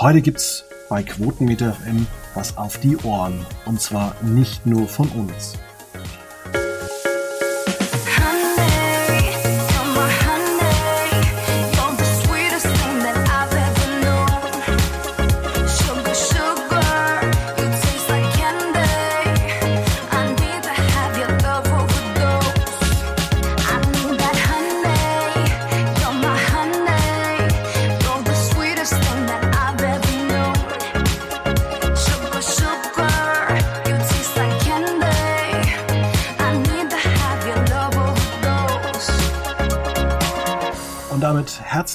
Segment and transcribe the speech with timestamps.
[0.00, 3.44] Heute gibt's bei Quotenmeter FM was auf die Ohren.
[3.66, 5.58] Und zwar nicht nur von uns.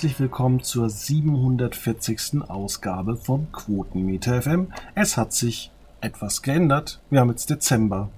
[0.05, 2.47] Herzlich willkommen zur 740.
[2.47, 4.67] Ausgabe von Quotenmeter FM.
[4.93, 6.99] Es hat sich etwas geändert.
[7.09, 8.09] Wir haben jetzt Dezember.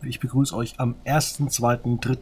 [0.00, 2.16] Ich begrüße euch am 1., 2., 3.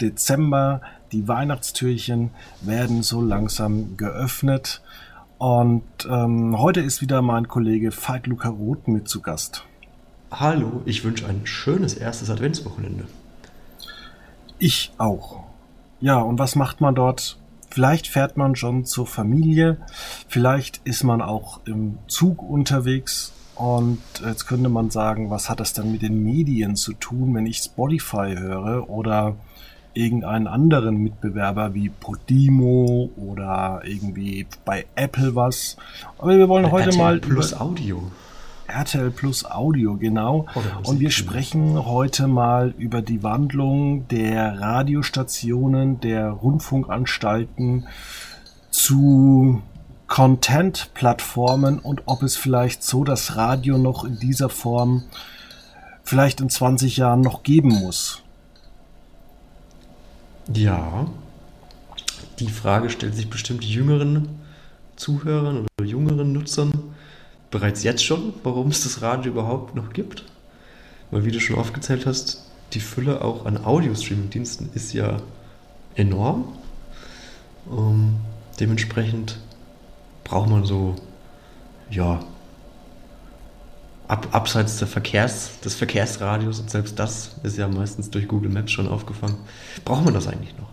[0.00, 0.80] Dezember.
[1.10, 4.80] Die Weihnachtstürchen werden so langsam geöffnet.
[5.38, 9.64] Und ähm, heute ist wieder mein Kollege Veit Luca Roth mit zu Gast.
[10.30, 13.08] Hallo, ich wünsche ein schönes erstes Adventswochenende.
[14.60, 15.42] Ich auch.
[16.00, 17.38] Ja, und was macht man dort
[17.76, 19.76] Vielleicht fährt man schon zur Familie,
[20.28, 25.74] vielleicht ist man auch im Zug unterwegs und jetzt könnte man sagen, was hat das
[25.74, 29.36] denn mit den Medien zu tun, wenn ich Spotify höre oder
[29.92, 35.76] irgendeinen anderen Mitbewerber wie Podimo oder irgendwie bei Apple was.
[36.16, 38.10] Aber wir wollen heute RTL mal Plus Audio.
[38.68, 40.46] RTL Plus Audio, genau.
[40.84, 47.86] Und wir sprechen heute mal über die Wandlung der Radiostationen, der Rundfunkanstalten
[48.70, 49.62] zu
[50.06, 55.04] Content-Plattformen und ob es vielleicht so das Radio noch in dieser Form
[56.04, 58.22] vielleicht in 20 Jahren noch geben muss.
[60.54, 61.06] Ja,
[62.38, 64.28] die Frage stellt sich bestimmt jüngeren
[64.94, 66.72] Zuhörern oder jüngeren Nutzern
[67.50, 70.24] bereits jetzt schon, warum es das Radio überhaupt noch gibt.
[71.10, 75.18] Weil wie du schon aufgezählt hast, die Fülle auch an Audio-Streaming-Diensten ist ja
[75.94, 76.52] enorm.
[77.66, 78.20] Um,
[78.60, 79.38] dementsprechend
[80.24, 80.96] braucht man so,
[81.90, 82.20] ja,
[84.08, 88.72] ab, abseits der Verkehrs, des Verkehrsradios und selbst das ist ja meistens durch Google Maps
[88.72, 89.36] schon aufgefangen.
[89.84, 90.68] Braucht man das eigentlich noch?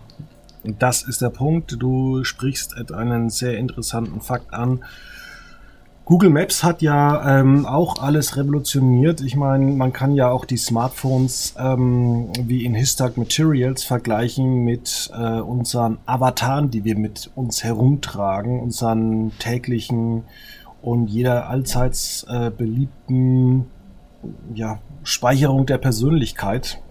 [0.64, 1.76] Das ist der Punkt.
[1.78, 4.82] Du sprichst einen sehr interessanten Fakt an.
[6.06, 9.22] Google Maps hat ja ähm, auch alles revolutioniert.
[9.22, 15.10] Ich meine, man kann ja auch die Smartphones ähm, wie in Histag Materials vergleichen mit
[15.14, 20.24] äh, unseren Avataren, die wir mit uns herumtragen, unseren täglichen
[20.82, 23.70] und jeder allseits äh, beliebten
[24.54, 26.82] ja, Speicherung der Persönlichkeit,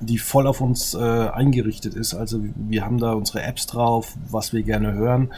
[0.00, 2.14] die voll auf uns äh, eingerichtet ist.
[2.14, 5.30] Also wir haben da unsere Apps drauf, was wir gerne hören.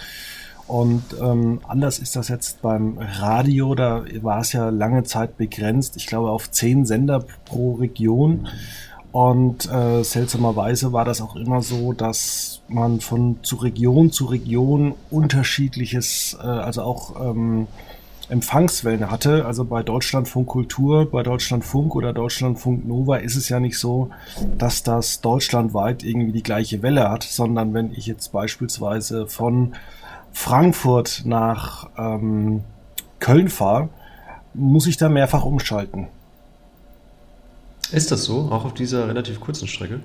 [0.67, 5.97] Und ähm, anders ist das jetzt beim Radio, da war es ja lange Zeit begrenzt,
[5.97, 8.49] ich glaube auf zehn Sender pro Region.
[9.13, 14.95] Und äh, seltsamerweise war das auch immer so, dass man von zu Region zu Region
[15.11, 17.67] unterschiedliches, äh, also auch ähm,
[18.29, 19.47] Empfangswellen hatte.
[19.47, 24.11] Also bei Deutschlandfunk Kultur, bei Deutschlandfunk oder Deutschlandfunk Nova ist es ja nicht so,
[24.59, 29.75] dass das deutschlandweit irgendwie die gleiche Welle hat, sondern wenn ich jetzt beispielsweise von
[30.37, 32.63] Frankfurt nach ähm,
[33.21, 33.89] Köln fahre,
[34.53, 36.09] muss ich da mehrfach umschalten.
[37.91, 40.01] Ist das so, auch auf dieser relativ kurzen Strecke?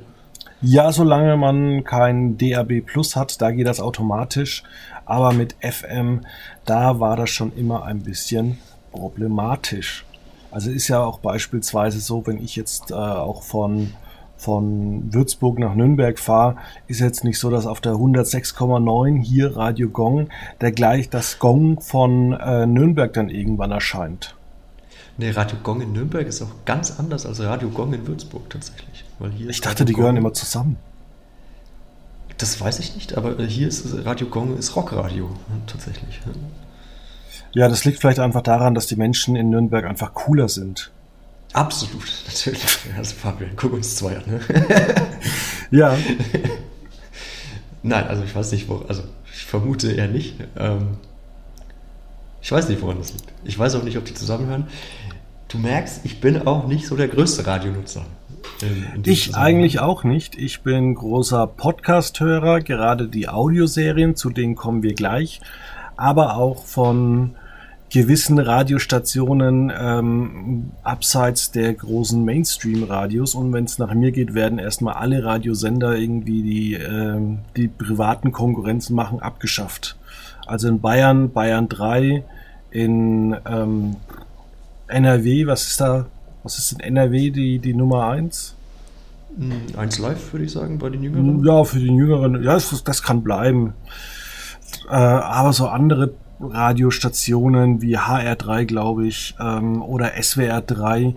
[0.62, 4.64] Ja, solange man kein DAB Plus hat, da geht das automatisch.
[5.06, 6.22] Aber mit FM,
[6.66, 8.58] da war das schon immer ein bisschen
[8.94, 10.06] problematisch.
[10.50, 13.94] Also ist ja auch beispielsweise so, wenn ich jetzt äh, auch von
[14.42, 16.56] von Würzburg nach Nürnberg fahre,
[16.88, 20.30] ist jetzt nicht so, dass auf der 106,9 hier Radio Gong
[20.62, 24.36] der gleich das Gong von äh, Nürnberg dann irgendwann erscheint.
[25.18, 29.06] Nee, Radio Gong in Nürnberg ist auch ganz anders als Radio Gong in Würzburg tatsächlich.
[29.20, 30.78] Weil hier ich dachte, Radio die Gong, gehören immer zusammen.
[32.40, 35.30] Das weiß ich nicht, aber hier ist Radio Gong ist Rockradio
[35.68, 36.20] tatsächlich.
[37.54, 40.92] Ja, das liegt vielleicht einfach daran, dass die Menschen in Nürnberg einfach cooler sind.
[41.54, 42.64] Absolut, natürlich.
[42.98, 44.24] Also Fabian, guck uns zwei an.
[44.26, 44.40] Ne?
[45.72, 45.98] ja.
[47.84, 49.04] Nein, also ich weiß nicht, wo, also
[49.34, 50.36] ich vermute eher nicht.
[50.58, 50.98] Ähm,
[52.42, 53.32] ich weiß nicht, woran das liegt.
[53.44, 54.68] Ich weiß auch nicht, ob die zusammenhören.
[55.48, 58.06] Du merkst, ich bin auch nicht so der größte Radionutzer.
[59.04, 60.36] Ich eigentlich auch nicht.
[60.36, 65.42] Ich bin großer Podcast-Hörer, gerade die Audioserien, zu denen kommen wir gleich,
[65.98, 67.36] aber auch von
[67.92, 73.36] gewissen Radiostationen ähm, abseits der großen Mainstream-Radios.
[73.36, 78.32] Und wenn es nach mir geht, werden erstmal alle Radiosender irgendwie die, ähm, die privaten
[78.32, 79.98] Konkurrenzen machen abgeschafft.
[80.48, 82.24] Also in Bayern, Bayern 3,
[82.72, 83.98] In ähm,
[84.88, 86.06] NRW, was ist da,
[86.44, 88.56] was ist in NRW die, die Nummer 1?
[89.78, 91.46] 1 hm, Live, würde ich sagen, bei den Jüngeren.
[91.46, 93.74] Ja, für den Jüngeren, ja, das, das kann bleiben.
[94.90, 101.16] Äh, aber so andere Radiostationen wie HR3, glaube ich, ähm, oder SWR3,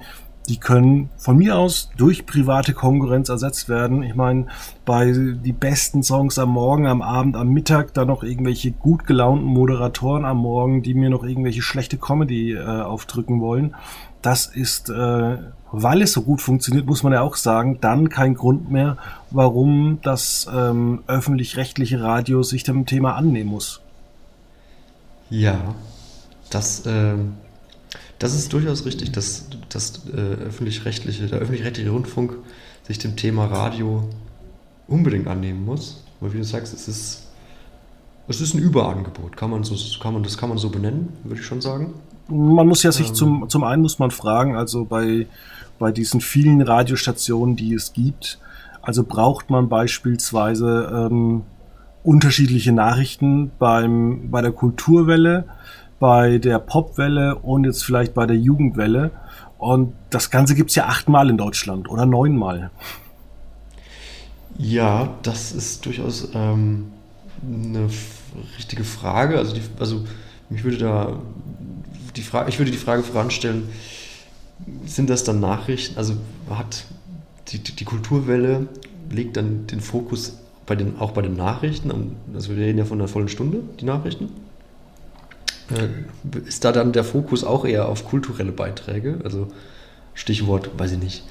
[0.48, 4.02] die können von mir aus durch private Konkurrenz ersetzt werden.
[4.02, 4.46] Ich meine,
[4.84, 9.46] bei die besten Songs am Morgen, am Abend, am Mittag, dann noch irgendwelche gut gelaunten
[9.46, 13.74] Moderatoren am Morgen, die mir noch irgendwelche schlechte Comedy äh, aufdrücken wollen.
[14.20, 15.38] Das ist, äh,
[15.72, 18.96] weil es so gut funktioniert, muss man ja auch sagen, dann kein Grund mehr,
[19.30, 23.83] warum das ähm, öffentlich-rechtliche Radio sich dem Thema annehmen muss.
[25.34, 25.74] Ja,
[26.50, 27.16] das, äh,
[28.20, 32.36] das ist durchaus richtig, dass, dass äh, öffentlich-rechtliche, der öffentlich-rechtliche Rundfunk
[32.84, 34.08] sich dem Thema Radio
[34.86, 36.04] unbedingt annehmen muss.
[36.20, 37.26] Weil wie du sagst, es ist,
[38.28, 39.36] es ist ein Überangebot.
[39.36, 41.94] Kann man so, kann man, das kann man so benennen, würde ich schon sagen.
[42.28, 45.26] Man muss ja sich ähm, zum, zum einen muss man fragen, also bei,
[45.80, 48.38] bei diesen vielen Radiostationen, die es gibt,
[48.82, 51.42] also braucht man beispielsweise ähm,
[52.04, 55.44] unterschiedliche Nachrichten beim, bei der Kulturwelle,
[55.98, 59.10] bei der Popwelle und jetzt vielleicht bei der Jugendwelle.
[59.58, 62.70] Und das Ganze gibt es ja achtmal in Deutschland oder neunmal.
[64.58, 66.92] Ja, das ist durchaus ähm,
[67.42, 67.88] eine
[68.58, 69.38] richtige Frage.
[69.38, 70.04] Also, die, also
[70.50, 71.18] mich würde da
[72.14, 73.68] die Frage, ich würde die Frage voranstellen,
[74.84, 75.96] sind das dann Nachrichten?
[75.96, 76.14] Also
[76.50, 76.84] hat
[77.48, 78.68] die, die Kulturwelle
[79.10, 82.98] legt dann den Fokus bei den, auch bei den Nachrichten, also wir reden ja von
[82.98, 84.30] einer vollen Stunde, die Nachrichten.
[85.70, 89.18] Äh, ist da dann der Fokus auch eher auf kulturelle Beiträge?
[89.24, 89.48] Also
[90.14, 91.24] Stichwort, weiß ich nicht,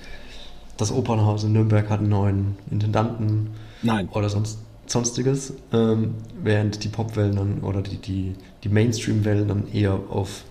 [0.77, 3.51] das Opernhaus in Nürnberg hat einen neuen Intendanten
[3.81, 4.09] Nein.
[4.09, 9.99] oder sonst, sonstiges, ähm, während die Popwellen dann oder die, die, die Mainstream-Wellen dann eher
[10.09, 10.43] auf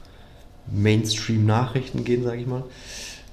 [0.70, 2.64] Mainstream-Nachrichten gehen, sage ich mal,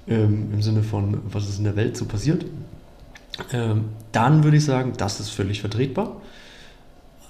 [0.07, 2.45] ähm, im Sinne von, was ist in der Welt so passiert.
[3.53, 6.21] Ähm, dann würde ich sagen, das ist völlig vertretbar.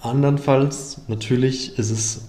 [0.01, 2.25] Andernfalls, natürlich ist es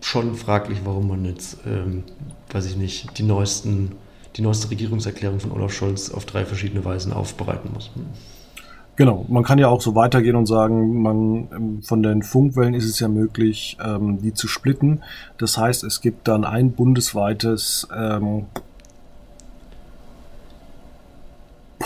[0.00, 2.04] schon fraglich, warum man jetzt, ähm,
[2.50, 3.92] weiß ich nicht, die neuesten,
[4.36, 7.90] die neueste Regierungserklärung von Olaf Scholz auf drei verschiedene Weisen aufbereiten muss.
[8.96, 12.86] Genau, man kann ja auch so weitergehen und sagen, man ähm, von den Funkwellen ist
[12.86, 15.02] es ja möglich, ähm, die zu splitten.
[15.36, 18.46] Das heißt, es gibt dann ein bundesweites ähm,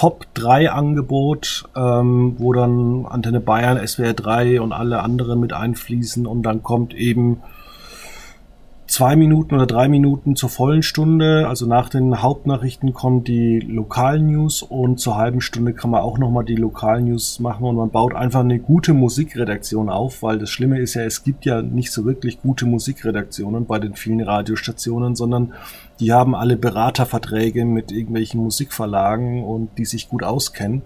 [0.00, 6.26] Pop 3 Angebot, ähm, wo dann Antenne Bayern, SWR 3 und alle anderen mit einfließen
[6.26, 7.42] und dann kommt eben
[8.86, 11.46] zwei Minuten oder drei Minuten zur vollen Stunde.
[11.46, 16.46] Also nach den Hauptnachrichten kommt die Lokalnews und zur halben Stunde kann man auch nochmal
[16.46, 20.94] die Lokalnews machen und man baut einfach eine gute Musikredaktion auf, weil das Schlimme ist
[20.94, 25.52] ja, es gibt ja nicht so wirklich gute Musikredaktionen bei den vielen Radiostationen, sondern
[26.00, 30.82] die haben alle Beraterverträge mit irgendwelchen Musikverlagen und die sich gut auskennen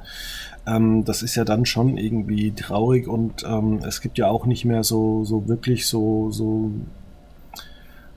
[0.66, 4.64] ähm, das ist ja dann schon irgendwie traurig und ähm, es gibt ja auch nicht
[4.64, 6.70] mehr so, so wirklich so, so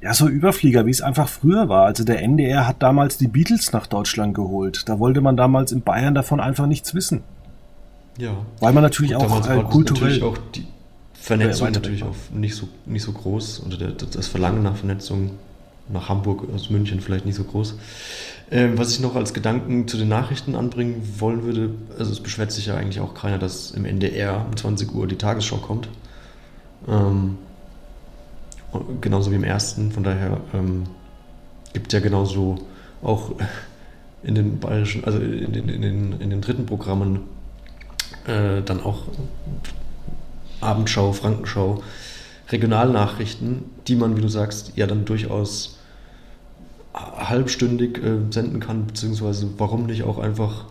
[0.01, 1.85] ja, so Überflieger, wie es einfach früher war.
[1.85, 4.88] Also der NDR hat damals die Beatles nach Deutschland geholt.
[4.88, 7.23] Da wollte man damals in Bayern davon einfach nichts wissen.
[8.17, 8.38] Ja.
[8.59, 10.19] Weil man natürlich auch äh, kulturell.
[10.19, 10.65] Natürlich auch die
[11.13, 15.31] Vernetzung natürlich auch nicht so, nicht so groß oder der, das Verlangen nach Vernetzung
[15.89, 17.75] nach Hamburg aus München vielleicht nicht so groß.
[18.50, 22.51] Ähm, was ich noch als Gedanken zu den Nachrichten anbringen wollen würde, also es beschwert
[22.51, 25.89] sich ja eigentlich auch keiner, dass im NDR um 20 Uhr die Tagesschau kommt.
[26.88, 27.38] Ähm,
[29.01, 29.91] genauso wie im ersten.
[29.91, 30.84] Von daher ähm,
[31.74, 32.58] gibt ja genauso
[33.01, 33.32] auch
[34.24, 37.22] in den bayerischen, also in den, in den, in den dritten Programmen
[38.25, 39.03] äh, dann auch
[40.62, 41.84] Abendschau, Frankenschau,
[42.50, 45.76] Regionalnachrichten, die man, wie du sagst, ja dann durchaus
[46.98, 50.66] halbstündig äh, senden kann, beziehungsweise warum nicht auch einfach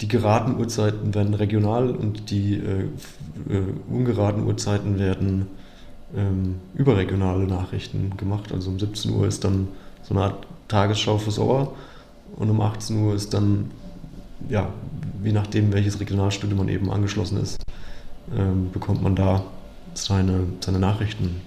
[0.00, 2.84] die geraden Uhrzeiten werden regional und die äh,
[3.48, 5.46] äh ungeraden Uhrzeiten werden
[6.16, 8.52] ähm, überregionale Nachrichten gemacht.
[8.52, 9.68] Also um 17 Uhr ist dann
[10.02, 11.74] so eine Art Tagesschau fürs Ohr
[12.36, 13.70] und um 18 Uhr ist dann,
[14.48, 14.68] ja,
[15.22, 17.62] je nachdem, welches Regionalstudio man eben angeschlossen ist,
[18.36, 19.44] ähm, bekommt man da
[19.94, 21.40] seine, seine Nachrichten.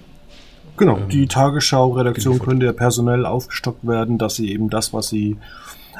[0.78, 5.36] Genau, ähm, die Tagesschau-Redaktion könnte ja personell aufgestockt werden, dass sie eben das, was sie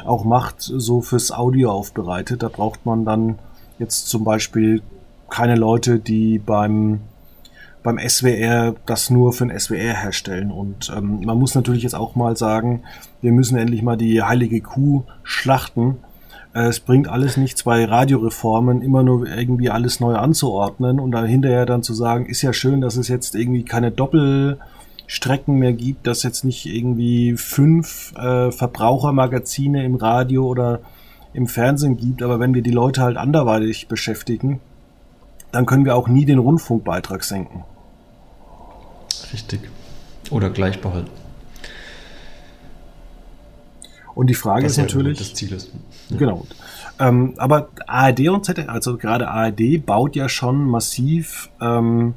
[0.05, 2.43] auch macht, so fürs Audio aufbereitet.
[2.43, 3.39] Da braucht man dann
[3.79, 4.83] jetzt zum Beispiel
[5.29, 7.01] keine Leute, die beim
[7.83, 10.51] beim SWR das nur für den SWR herstellen.
[10.51, 12.83] Und ähm, man muss natürlich jetzt auch mal sagen,
[13.23, 15.97] wir müssen endlich mal die heilige Kuh schlachten.
[16.59, 21.27] Äh, es bringt alles nichts bei Radioreformen, immer nur irgendwie alles neu anzuordnen und dann
[21.27, 24.59] hinterher dann zu sagen, ist ja schön, dass es jetzt irgendwie keine Doppel
[25.07, 30.81] Strecken mehr gibt, dass jetzt nicht irgendwie fünf äh, Verbrauchermagazine im Radio oder
[31.33, 34.61] im Fernsehen gibt, aber wenn wir die Leute halt anderweitig beschäftigen,
[35.53, 37.65] dann können wir auch nie den Rundfunkbeitrag senken.
[39.33, 39.61] Richtig.
[40.31, 41.11] Oder gleich behalten.
[44.19, 45.17] Und die Frage Was ist natürlich.
[45.17, 45.71] Das Ziel ist.
[46.09, 46.17] Ja.
[46.17, 46.45] Genau.
[46.99, 52.15] Ähm, aber ARD und ZDF, also gerade ARD baut ja schon massiv ähm,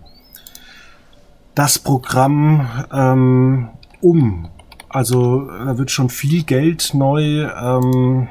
[1.53, 3.69] das Programm ähm,
[4.01, 4.49] um.
[4.89, 8.29] Also da wird schon viel Geld neu ähm,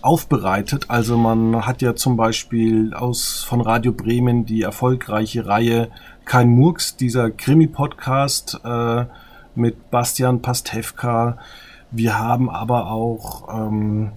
[0.00, 0.86] aufbereitet.
[0.88, 5.90] Also man hat ja zum Beispiel aus von Radio Bremen die erfolgreiche Reihe
[6.24, 9.04] Kein Murks, dieser Krimi-Podcast äh,
[9.54, 11.36] mit Bastian Pastewka.
[11.90, 14.12] Wir haben aber auch ähm,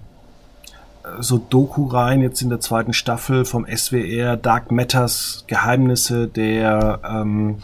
[1.20, 7.56] so Doku-Reihen jetzt in der zweiten Staffel vom SWR, Dark Matters, Geheimnisse der, ähm,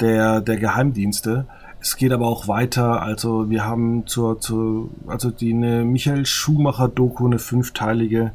[0.00, 1.46] der, der Geheimdienste.
[1.80, 3.02] Es geht aber auch weiter.
[3.02, 8.32] Also wir haben zur, zur also die eine Michael Schumacher Doku, eine fünfteilige.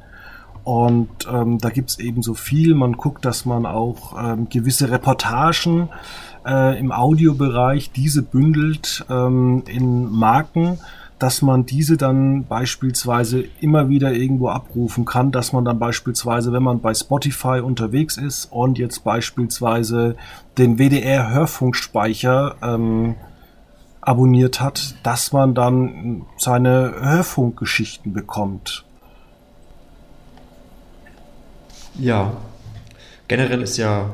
[0.64, 2.76] Und ähm, da gibt's eben so viel.
[2.76, 5.90] Man guckt, dass man auch ähm, gewisse Reportagen
[6.48, 10.80] äh, im Audiobereich diese bündelt ähm, in Marken,
[11.20, 16.64] dass man diese dann beispielsweise immer wieder irgendwo abrufen kann, dass man dann beispielsweise, wenn
[16.64, 20.16] man bei Spotify unterwegs ist und jetzt beispielsweise
[20.58, 23.16] den WDR Hörfunkspeicher ähm,
[24.02, 28.86] abonniert hat, dass man dann seine Hörfunkgeschichten bekommt.
[32.00, 32.32] Ja,
[33.28, 34.12] generell ist ja,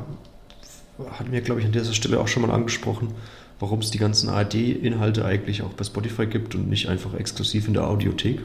[1.12, 3.10] hatten wir, glaube ich, an dieser Stelle auch schon mal angesprochen,
[3.60, 7.74] warum es die ganzen ARD-Inhalte eigentlich auch bei Spotify gibt und nicht einfach exklusiv in
[7.74, 8.41] der Audiothek.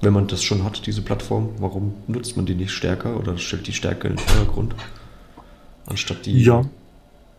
[0.00, 3.66] Wenn man das schon hat, diese Plattform, warum nutzt man die nicht stärker oder stellt
[3.66, 4.74] die stärker in den Vordergrund,
[5.86, 6.64] anstatt die ja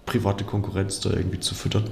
[0.06, 1.86] private Konkurrenz da irgendwie zu füttern?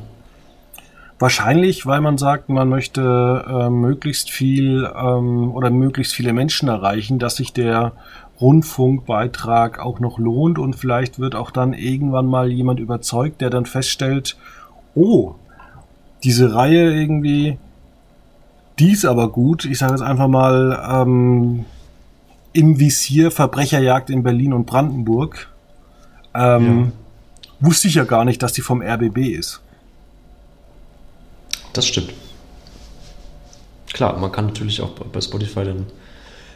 [1.19, 7.19] Wahrscheinlich, weil man sagt, man möchte äh, möglichst viel ähm, oder möglichst viele Menschen erreichen,
[7.19, 7.93] dass sich der
[8.41, 13.65] Rundfunkbeitrag auch noch lohnt und vielleicht wird auch dann irgendwann mal jemand überzeugt, der dann
[13.65, 14.37] feststellt,
[14.95, 15.35] oh,
[16.23, 17.57] diese Reihe irgendwie,
[18.79, 19.65] die ist aber gut.
[19.65, 21.65] Ich sage jetzt einfach mal ähm,
[22.53, 25.49] im Visier Verbrecherjagd in Berlin und Brandenburg.
[26.33, 26.91] Ähm, ja
[27.63, 29.61] wusste ich ja gar nicht, dass die vom RBB ist.
[31.71, 32.13] Das stimmt.
[33.93, 35.85] Klar, man kann natürlich auch bei Spotify dann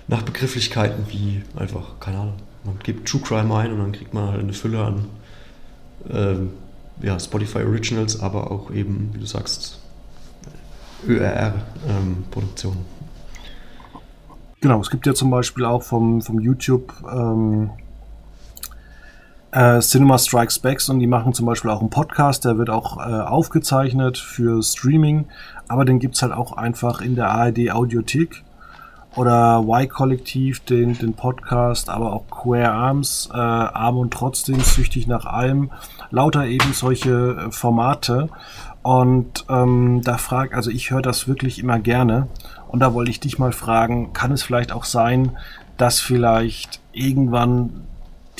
[0.07, 4.31] nach Begrifflichkeiten wie einfach, keine Ahnung, man gibt True Crime ein und dann kriegt man
[4.31, 5.05] halt eine Fülle an
[6.09, 6.51] ähm,
[7.01, 9.79] ja, Spotify Originals, aber auch eben, wie du sagst,
[11.07, 12.77] ÖRR-Produktionen.
[12.77, 14.01] Ähm,
[14.61, 17.69] genau, es gibt ja zum Beispiel auch vom, vom YouTube ähm,
[19.51, 22.97] äh, Cinema Strikes Back und die machen zum Beispiel auch einen Podcast, der wird auch
[22.97, 25.25] äh, aufgezeichnet für Streaming,
[25.67, 28.43] aber den gibt's halt auch einfach in der ARD Audiothek
[29.17, 35.25] oder Y-Kollektiv, den, den Podcast, aber auch Queer Arms, äh, Arm und trotzdem süchtig nach
[35.25, 35.71] allem,
[36.12, 38.29] lauter eben solche äh, Formate.
[38.83, 42.27] Und ähm, da frag, also ich höre das wirklich immer gerne.
[42.67, 45.31] Und da wollte ich dich mal fragen, kann es vielleicht auch sein,
[45.77, 47.88] dass vielleicht irgendwann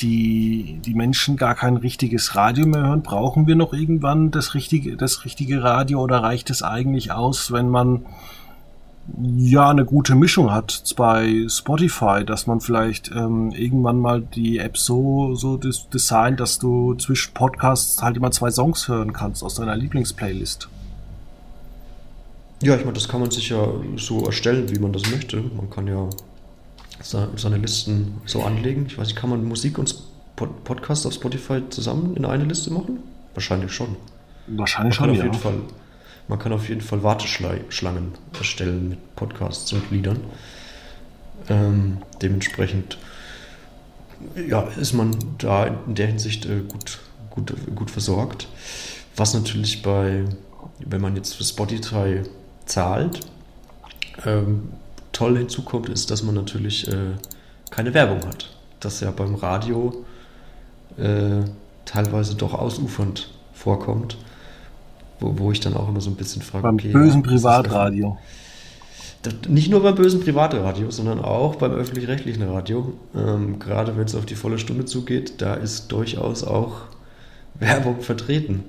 [0.00, 3.02] die, die Menschen gar kein richtiges Radio mehr hören?
[3.02, 7.68] Brauchen wir noch irgendwann das richtige, das richtige Radio oder reicht es eigentlich aus, wenn
[7.68, 8.06] man
[9.16, 14.76] ja eine gute Mischung hat bei Spotify, dass man vielleicht ähm, irgendwann mal die App
[14.76, 19.54] so, so des designt, dass du zwischen Podcasts halt immer zwei Songs hören kannst aus
[19.54, 20.68] deiner Lieblingsplaylist?
[22.62, 25.36] Ja, ich meine, das kann man sich ja so erstellen, wie man das möchte.
[25.36, 26.08] Man kann ja
[27.00, 28.86] seine Listen so anlegen.
[28.88, 29.94] Ich weiß nicht, kann man Musik und
[30.64, 32.98] Podcast auf Spotify zusammen in eine Liste machen?
[33.34, 33.96] Wahrscheinlich schon.
[34.48, 35.24] Wahrscheinlich schon, ja.
[35.24, 35.60] Jeden Fall,
[36.28, 40.20] man kann auf jeden Fall Warteschlangen erstellen mit Podcasts und Liedern.
[41.48, 42.98] Ähm, dementsprechend
[44.48, 46.98] ja, ist man da in der Hinsicht äh, gut,
[47.30, 48.48] gut, gut versorgt.
[49.16, 50.24] Was natürlich bei,
[50.78, 52.22] wenn man jetzt für Spotify
[52.66, 53.20] zahlt,
[54.26, 54.72] ähm,
[55.12, 57.14] toll hinzukommt, ist, dass man natürlich äh,
[57.70, 58.50] keine Werbung hat.
[58.80, 60.04] Das ja beim Radio
[60.96, 61.42] äh,
[61.84, 64.18] teilweise doch ausufernd vorkommt.
[65.20, 68.18] Wo, wo ich dann auch immer so ein bisschen frage, beim okay, bösen Privatradio.
[69.48, 72.92] Nicht nur beim bösen Privatradio, sondern auch beim öffentlich-rechtlichen Radio.
[73.16, 76.82] Ähm, gerade wenn es auf die volle Stunde zugeht, da ist durchaus auch
[77.58, 78.64] Werbung vertreten.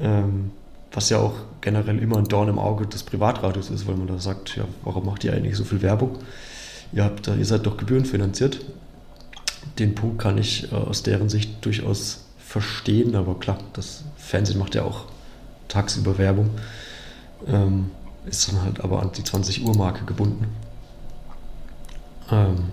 [0.00, 0.50] Ähm,
[0.90, 4.18] was ja auch generell immer ein Dorn im Auge des Privatradios ist, weil man da
[4.18, 6.18] sagt, ja, warum macht ihr eigentlich so viel Werbung?
[6.92, 8.60] Ihr, habt, ihr seid doch gebührenfinanziert.
[9.78, 14.74] Den Punkt kann ich äh, aus deren Sicht durchaus verstehen, aber klar, das Fernsehen macht
[14.74, 15.06] ja auch
[15.72, 16.50] tagsüber Werbung.
[17.46, 17.90] Ähm,
[18.26, 20.46] ist dann halt aber an die 20 Uhr Marke gebunden.
[22.30, 22.70] Ähm,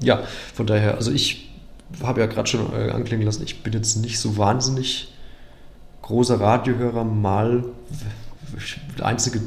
[0.00, 0.22] ja,
[0.54, 1.50] von daher, also ich
[2.02, 5.12] habe ja gerade schon äh, anklingen lassen, ich bin jetzt nicht so wahnsinnig
[6.02, 7.04] großer Radiohörer.
[7.04, 7.64] Mal,
[8.96, 9.40] die einzige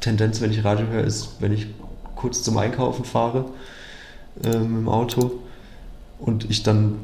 [0.00, 1.68] Tendenz, wenn ich Radio höre, ist, wenn ich
[2.16, 3.46] kurz zum Einkaufen fahre
[4.44, 5.40] ähm, im Auto
[6.18, 6.98] und ich dann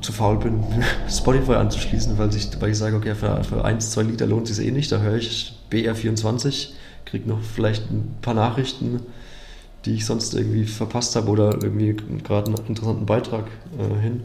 [0.00, 0.62] zu faul bin,
[1.08, 4.56] Spotify anzuschließen, weil ich, weil ich sage, okay, für, für 1, 2 Liter lohnt es
[4.56, 4.90] sich eh nicht.
[4.92, 6.68] Da höre ich BR24,
[7.04, 9.00] kriege noch vielleicht ein paar Nachrichten,
[9.84, 13.46] die ich sonst irgendwie verpasst habe oder irgendwie gerade einen interessanten Beitrag
[13.78, 14.22] äh, hin.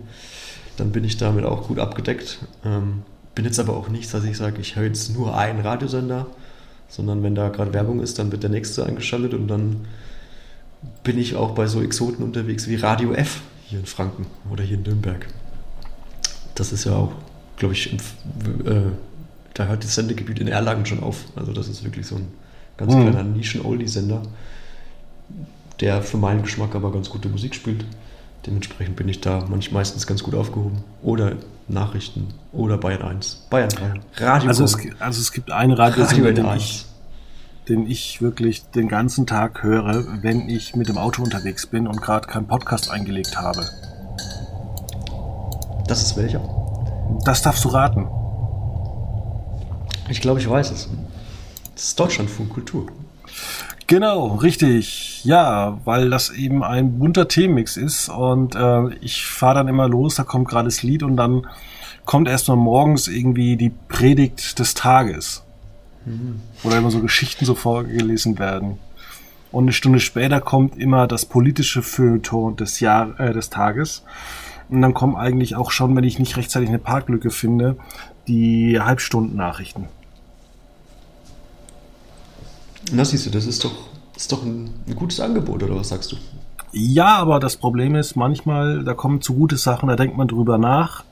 [0.77, 2.39] Dann bin ich damit auch gut abgedeckt.
[2.63, 3.03] Ähm,
[3.36, 6.27] bin jetzt aber auch nicht, dass ich sage, ich höre jetzt nur einen Radiosender,
[6.88, 9.88] sondern wenn da gerade Werbung ist, dann wird der nächste eingeschaltet und dann
[11.03, 14.77] bin ich auch bei so Exoten unterwegs wie Radio F hier in Franken oder hier
[14.77, 15.27] in Nürnberg.
[16.60, 17.13] Das ist ja auch,
[17.56, 18.00] glaube ich, im,
[18.68, 18.92] äh,
[19.54, 21.24] da hört das Sendegebiet in Erlangen schon auf.
[21.36, 22.28] Also das ist wirklich so ein
[22.75, 23.04] ganz mhm.
[23.04, 24.24] kleiner Nischen-Oldie-Sender,
[25.80, 27.86] der für meinen Geschmack aber ganz gute Musik spielt.
[28.46, 30.84] Dementsprechend bin ich da manch, meistens ganz gut aufgehoben.
[31.01, 31.38] Oder
[31.70, 33.48] Nachrichten oder Bayern 1.
[33.50, 33.94] Bayern 3.
[34.18, 34.50] Radio.
[34.50, 36.86] Also es, also es gibt einen Radiosender, Radio den, ich,
[37.70, 42.01] den ich wirklich den ganzen Tag höre, wenn ich mit dem Auto unterwegs bin und
[42.01, 43.66] gerade keinen Podcast eingelegt habe.
[45.89, 46.39] Das ist welcher?
[47.25, 48.08] Das darfst du raten.
[50.08, 50.88] Ich glaube, ich weiß es.
[51.74, 52.86] Das ist Deutschlandfunk Kultur.
[53.88, 55.25] Genau, richtig.
[55.25, 60.13] Ja, weil das eben ein bunter Themenmix ist und äh, ich fahre dann immer los,
[60.13, 61.48] da kommt gerade das Lied und dann
[62.05, 65.43] kommt erstmal morgens irgendwie die Predigt des Tages.
[66.05, 66.39] Mhm.
[66.63, 68.77] Oder immer so Geschichten so vorgelesen werden.
[69.51, 74.03] Und eine Stunde später kommt immer das politische Feuilleton des, Jahr, äh, des Tages.
[74.69, 77.77] Und dann kommen eigentlich auch schon, wenn ich nicht rechtzeitig eine Parklücke finde,
[78.27, 79.85] die Halbstundennachrichten.
[82.91, 83.73] Na siehst du, das ist doch,
[84.15, 86.17] ist doch ein, ein gutes Angebot, oder was sagst du?
[86.71, 90.58] Ja, aber das Problem ist, manchmal, da kommen zu gute Sachen, da denkt man drüber
[90.58, 91.03] nach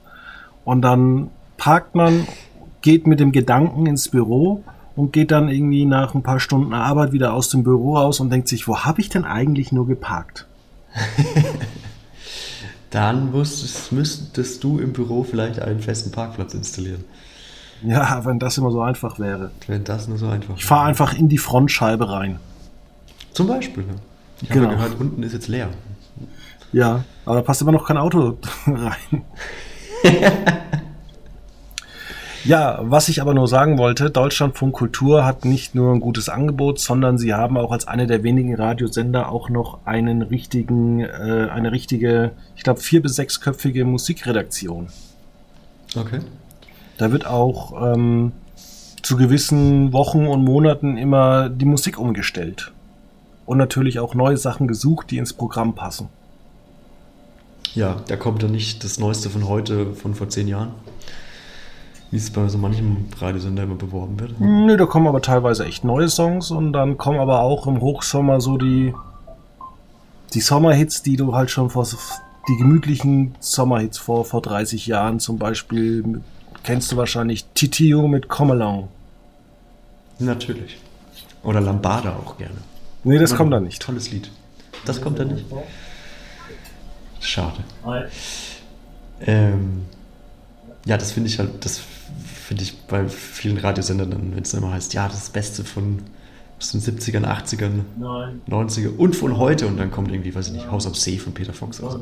[0.65, 2.27] und dann parkt man,
[2.81, 4.63] geht mit dem Gedanken ins Büro
[4.95, 8.29] und geht dann irgendwie nach ein paar Stunden Arbeit wieder aus dem Büro raus und
[8.29, 10.47] denkt sich, wo habe ich denn eigentlich nur geparkt?
[12.97, 17.03] dann musstest, müsstest du im Büro vielleicht einen festen Parkplatz installieren.
[17.83, 19.51] Ja, wenn das immer so einfach wäre.
[19.67, 22.39] Wenn das nur so einfach Ich fahre einfach in die Frontscheibe rein.
[23.33, 23.83] Zum Beispiel.
[23.83, 23.93] Ne?
[24.41, 24.69] Ich genau.
[24.69, 25.69] habe gehört, unten ist jetzt leer.
[26.73, 29.21] Ja, aber da passt immer noch kein Auto rein.
[32.47, 36.79] ja, was ich aber nur sagen wollte, Deutschlandfunk Kultur hat nicht nur ein gutes Angebot,
[36.79, 41.71] sondern sie haben auch als eine der wenigen Radiosender auch noch einen richtigen, äh, eine
[41.73, 44.87] richtige, ich glaube, vier- bis sechsköpfige Musikredaktion.
[45.95, 46.19] Okay.
[46.97, 48.31] Da wird auch ähm,
[49.01, 52.71] zu gewissen Wochen und Monaten immer die Musik umgestellt.
[53.45, 56.09] Und natürlich auch neue Sachen gesucht, die ins Programm passen.
[57.73, 60.71] Ja, da kommt dann nicht das Neueste von heute, von vor zehn Jahren.
[62.09, 64.39] Wie es bei so manchem Radiosender immer beworben wird.
[64.39, 68.39] Nö, da kommen aber teilweise echt neue Songs und dann kommen aber auch im Hochsommer
[68.39, 68.93] so die,
[70.33, 71.85] die Sommerhits, die du halt schon vor,
[72.47, 76.21] die gemütlichen Sommerhits vor, vor 30 Jahren zum Beispiel
[76.63, 78.87] kennst du wahrscheinlich Titio mit Come Along.
[80.19, 80.77] Natürlich.
[81.43, 82.57] Oder Lambada auch gerne.
[83.03, 83.81] Nee, das kommt da nicht.
[83.81, 84.29] Tolles Lied.
[84.85, 85.45] Das kommt da nicht.
[87.19, 87.63] Schade.
[89.21, 89.85] Ähm,
[90.85, 91.81] ja, das finde ich halt, das
[92.47, 95.99] finde ich bei vielen Radiosendern, wenn es immer heißt, ja, das Beste von
[96.57, 98.41] aus den 70ern, 80ern, Nein.
[98.49, 101.33] 90er und von heute und dann kommt irgendwie, weiß ich nicht, Haus auf See von
[101.33, 101.83] Peter Fox.
[101.83, 101.99] Also.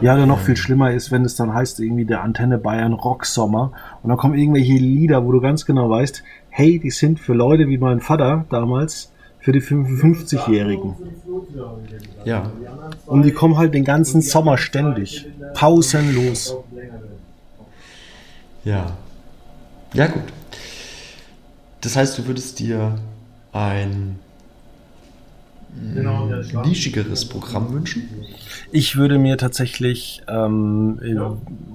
[0.00, 3.70] Ja, der noch viel schlimmer ist, wenn es dann heißt, irgendwie der Antenne Bayern Rocksommer
[4.02, 7.68] und dann kommen irgendwelche Lieder, wo du ganz genau weißt, hey, die sind für Leute
[7.68, 10.96] wie mein Vater damals, für die 55-Jährigen.
[12.24, 12.50] Ja.
[13.06, 16.56] Und die kommen halt den ganzen Sommer ständig, pausenlos.
[18.64, 18.96] Ja.
[19.92, 20.22] Ja, gut.
[21.80, 22.98] Das heißt, du würdest dir
[23.52, 24.18] ein
[25.94, 26.26] genau,
[26.64, 28.08] nischigeres Programm wünschen?
[28.70, 30.98] Ich würde mir tatsächlich ähm,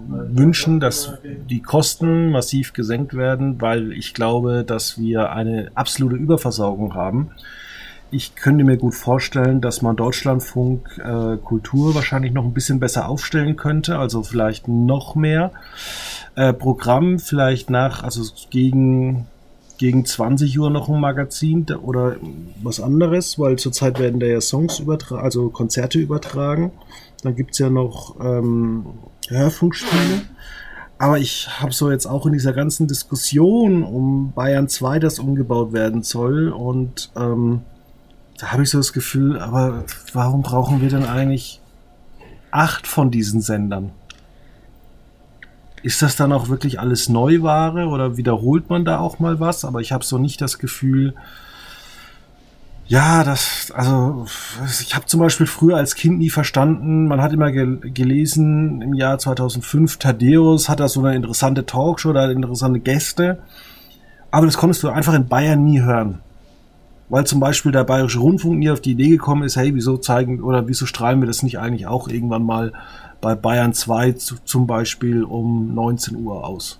[0.07, 6.93] wünschen, dass die Kosten massiv gesenkt werden, weil ich glaube, dass wir eine absolute Überversorgung
[6.93, 7.31] haben.
[8.15, 13.09] Ich könnte mir gut vorstellen, dass man Deutschlandfunk äh, Kultur wahrscheinlich noch ein bisschen besser
[13.09, 15.51] aufstellen könnte, also vielleicht noch mehr
[16.35, 19.27] äh, Programm, vielleicht nach, also gegen
[19.77, 22.15] gegen 20 Uhr noch ein Magazin oder
[22.63, 26.71] was anderes, weil zurzeit werden da ja Songs übertragen, also Konzerte übertragen.
[27.21, 28.85] Dann gibt es ja noch ähm,
[29.27, 30.21] Hörfunkspiele.
[30.97, 35.73] Aber ich habe so jetzt auch in dieser ganzen Diskussion um Bayern 2, das umgebaut
[35.73, 36.47] werden soll.
[36.47, 37.63] Und ähm,
[38.37, 41.61] da habe ich so das Gefühl, aber warum brauchen wir denn eigentlich
[42.51, 43.91] acht von diesen Sendern?
[45.83, 49.63] Ist das dann auch wirklich alles Neuware oder wiederholt man da auch mal was?
[49.63, 51.13] Aber ich habe so nicht das Gefühl,
[52.87, 54.27] ja, das, also
[54.81, 58.93] ich habe zum Beispiel früher als Kind nie verstanden, man hat immer gel gelesen im
[58.93, 63.39] Jahr 2005, Thaddeus hat da so eine interessante Talkshow, da interessante Gäste,
[64.29, 66.21] aber das konntest du einfach in Bayern nie hören.
[67.09, 70.41] Weil zum Beispiel der Bayerische Rundfunk nie auf die Idee gekommen ist, hey, wieso zeigen
[70.41, 72.73] oder wieso strahlen wir das nicht eigentlich auch irgendwann mal
[73.21, 76.79] bei Bayern 2 zu, zum Beispiel um 19 Uhr aus?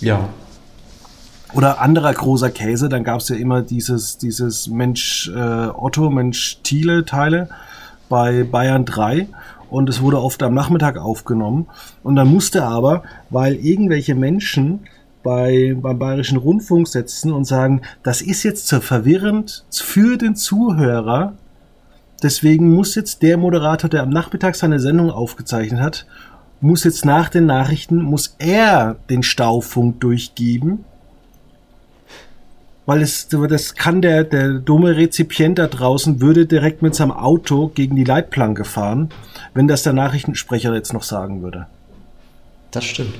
[0.00, 0.28] Ja,
[1.54, 6.58] oder anderer großer Käse, dann gab es ja immer dieses, dieses Mensch äh, Otto, Mensch
[6.62, 7.48] Thiele Teile
[8.08, 9.28] bei Bayern 3
[9.70, 11.66] und es wurde oft am Nachmittag aufgenommen.
[12.02, 14.80] Und dann musste aber, weil irgendwelche Menschen
[15.28, 21.34] bei, beim Bayerischen Rundfunk setzen und sagen, das ist jetzt zu verwirrend für den Zuhörer.
[22.22, 26.06] Deswegen muss jetzt der Moderator, der am Nachmittag seine Sendung aufgezeichnet hat,
[26.62, 30.86] muss jetzt nach den Nachrichten, muss er den Staufunk durchgeben
[32.86, 37.68] weil es, das kann der, der dumme Rezipient da draußen würde direkt mit seinem Auto
[37.68, 39.10] gegen die Leitplanke fahren,
[39.52, 41.66] wenn das der Nachrichtensprecher jetzt noch sagen würde.
[42.70, 43.12] Das stimmt.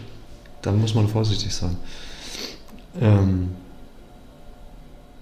[0.63, 1.77] Dann muss man vorsichtig sein.
[3.01, 3.51] Ähm,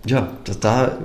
[0.06, 0.98] ja, das, da,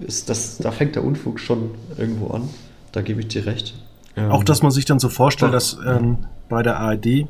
[0.00, 2.48] ist das, da fängt der Unfug schon irgendwo an.
[2.92, 3.74] Da gebe ich dir recht.
[4.16, 6.18] Ähm, Auch, dass man sich dann so vorstellt, dass ähm,
[6.48, 7.26] bei der ARD,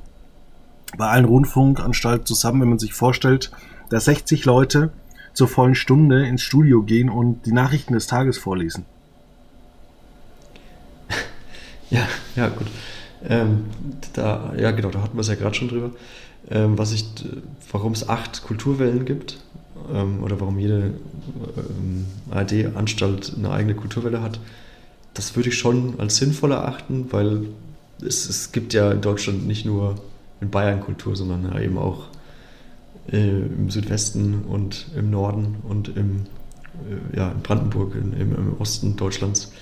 [0.96, 3.50] bei allen Rundfunkanstalten zusammen, wenn man sich vorstellt,
[3.90, 4.90] dass 60 Leute
[5.32, 8.84] zur vollen Stunde ins Studio gehen und die Nachrichten des Tages vorlesen.
[11.90, 12.68] Ja, ja, gut.
[13.28, 13.64] Ähm,
[14.14, 15.90] da, ja, genau, da hatten wir es ja gerade schon drüber.
[16.50, 17.04] Ähm, was ich,
[17.70, 19.38] warum es acht Kulturwellen gibt
[19.92, 20.94] ähm, oder warum jede
[21.56, 24.40] ähm, ARD-Anstalt eine eigene Kulturwelle hat,
[25.14, 27.48] das würde ich schon als sinnvoll erachten, weil
[28.00, 29.96] es, es gibt ja in Deutschland nicht nur
[30.40, 32.04] in Bayern Kultur, sondern eben auch
[33.12, 36.26] äh, im Südwesten und im Norden und im,
[36.88, 39.52] äh, ja, in Brandenburg, in, im, im, Osten Deutschlands.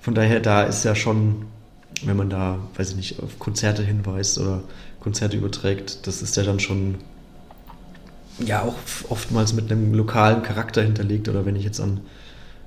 [0.00, 1.46] Von daher, da ist ja schon,
[2.04, 4.62] wenn man da, weiß ich nicht, auf Konzerte hinweist oder
[5.00, 6.96] Konzerte überträgt, das ist ja dann schon
[8.44, 8.74] ja auch
[9.08, 11.28] oftmals mit einem lokalen Charakter hinterlegt.
[11.28, 12.00] Oder wenn ich jetzt an,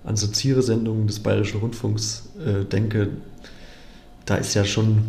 [0.03, 3.09] an Satire-Sendungen des Bayerischen Rundfunks äh, denke,
[4.25, 5.03] da ist ja schon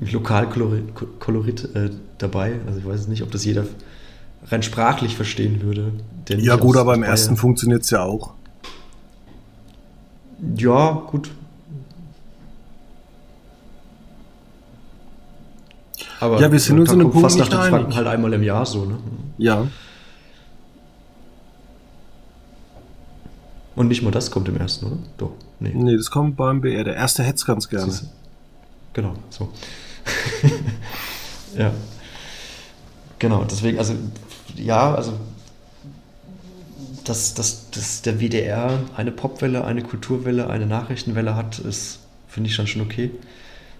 [0.00, 2.54] Lokalkolorit äh, dabei.
[2.66, 3.64] Also ich weiß nicht, ob das jeder
[4.48, 5.92] rein sprachlich verstehen würde.
[6.28, 8.34] ja gut, aber im ersten funktioniert es ja auch.
[10.56, 11.30] Ja, gut.
[16.20, 18.42] Aber ja, wir sind uns in einem Punkt fast nach den Franken halt einmal im
[18.42, 18.98] Jahr so, ne?
[19.38, 19.66] Ja.
[23.74, 24.98] Und nicht mal das kommt im ersten, oder?
[25.16, 25.32] Doch.
[25.58, 26.84] Nee, nee das kommt beim BR.
[26.84, 27.92] Der erste hätte es ganz gerne.
[28.92, 29.50] Genau, so.
[31.56, 31.72] ja.
[33.18, 33.94] Genau, deswegen, also,
[34.56, 35.12] ja, also,
[37.04, 42.56] dass, dass, dass der WDR eine Popwelle, eine Kulturwelle, eine Nachrichtenwelle hat, ist, finde ich
[42.56, 43.10] dann schon okay.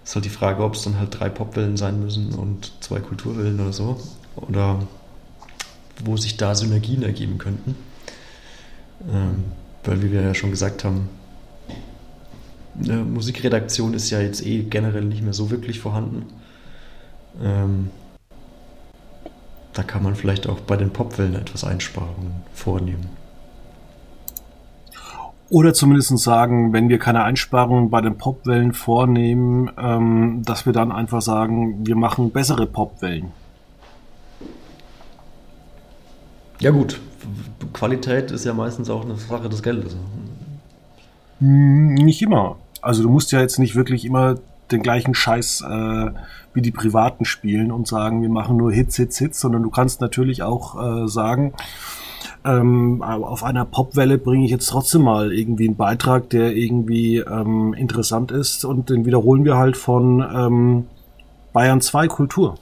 [0.03, 2.99] Es ist halt die Frage, ob es dann halt drei Popwellen sein müssen und zwei
[2.99, 3.99] Kulturwellen oder so.
[4.35, 4.79] Oder
[6.03, 7.75] wo sich da Synergien ergeben könnten.
[9.11, 9.43] Ähm,
[9.83, 11.09] weil, wie wir ja schon gesagt haben,
[12.81, 16.25] eine Musikredaktion ist ja jetzt eh generell nicht mehr so wirklich vorhanden.
[17.41, 17.89] Ähm,
[19.73, 23.20] da kann man vielleicht auch bei den Popwellen etwas Einsparungen vornehmen.
[25.51, 30.93] Oder zumindest sagen, wenn wir keine Einsparungen bei den Popwellen vornehmen, ähm, dass wir dann
[30.93, 33.33] einfach sagen, wir machen bessere Popwellen.
[36.61, 37.01] Ja gut,
[37.73, 39.97] Qualität ist ja meistens auch eine Sache des Geldes.
[41.39, 42.55] Hm, nicht immer.
[42.81, 44.35] Also du musst ja jetzt nicht wirklich immer
[44.71, 46.11] den gleichen Scheiß äh,
[46.53, 49.99] wie die Privaten spielen und sagen, wir machen nur Hits, Hits, Hits, sondern du kannst
[49.99, 51.53] natürlich auch äh, sagen,
[52.43, 57.73] ähm, auf einer Popwelle bringe ich jetzt trotzdem mal irgendwie einen Beitrag, der irgendwie ähm,
[57.73, 60.87] interessant ist und den wiederholen wir halt von ähm,
[61.53, 62.55] Bayern 2 Kultur.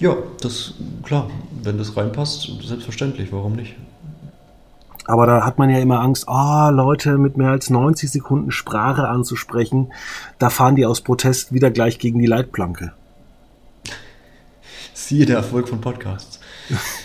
[0.00, 1.30] Ja, das klar,
[1.62, 3.76] wenn das reinpasst, selbstverständlich, warum nicht?
[5.04, 8.50] Aber da hat man ja immer Angst, ah, oh, Leute mit mehr als 90 Sekunden
[8.50, 9.92] Sprache anzusprechen,
[10.38, 12.92] da fahren die aus Protest wieder gleich gegen die Leitplanke.
[14.94, 16.40] Siehe der Erfolg von Podcasts.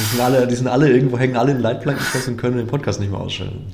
[0.00, 2.66] Die sind alle, die sind alle irgendwo, hängen alle in Leitplanken fest und können den
[2.66, 3.66] Podcast nicht mehr ausschalten.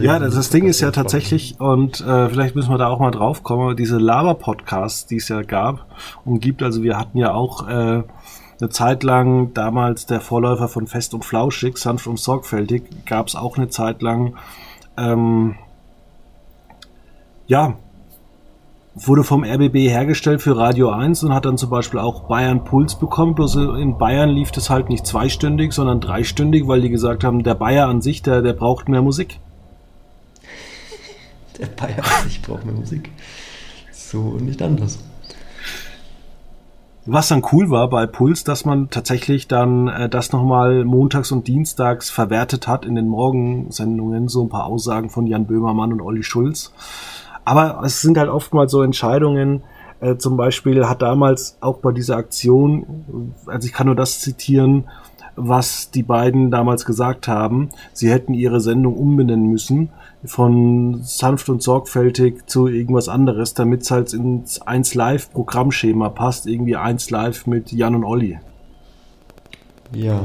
[0.00, 3.12] Ja, das, das Ding ist ja tatsächlich, und äh, vielleicht müssen wir da auch mal
[3.12, 5.86] drauf kommen, diese Lava-Podcasts, die es ja gab
[6.24, 8.02] und gibt, also wir hatten ja auch äh,
[8.60, 13.36] eine Zeit lang damals der Vorläufer von Fest und Flauschig, sanft und sorgfältig, gab es
[13.36, 14.34] auch eine Zeit lang,
[14.96, 15.54] ähm,
[17.46, 17.76] ja,
[18.94, 22.96] wurde vom RBB hergestellt für Radio 1 und hat dann zum Beispiel auch Bayern Puls
[22.96, 23.34] bekommen.
[23.34, 27.54] Bloß in Bayern lief das halt nicht zweistündig, sondern dreistündig, weil die gesagt haben, der
[27.54, 29.40] Bayer an sich, der, der braucht mehr Musik.
[31.58, 33.10] Der Bayer an sich braucht mehr Musik.
[33.92, 34.98] So und nicht anders.
[37.04, 41.48] Was dann cool war bei Puls, dass man tatsächlich dann äh, das nochmal montags und
[41.48, 46.22] dienstags verwertet hat in den Morgensendungen, so ein paar Aussagen von Jan Böhmermann und Olli
[46.22, 46.72] Schulz.
[47.44, 49.62] Aber es sind halt oftmals so Entscheidungen,
[50.00, 54.84] äh, zum Beispiel hat damals auch bei dieser Aktion, also ich kann nur das zitieren,
[55.36, 57.70] was die beiden damals gesagt haben.
[57.92, 59.90] Sie hätten ihre Sendung umbenennen müssen
[60.24, 66.46] von sanft und sorgfältig zu irgendwas anderes, damit es halt ins 1 Live Programmschema passt,
[66.46, 68.38] irgendwie 1 Live mit Jan und Olli.
[69.94, 70.20] Ja.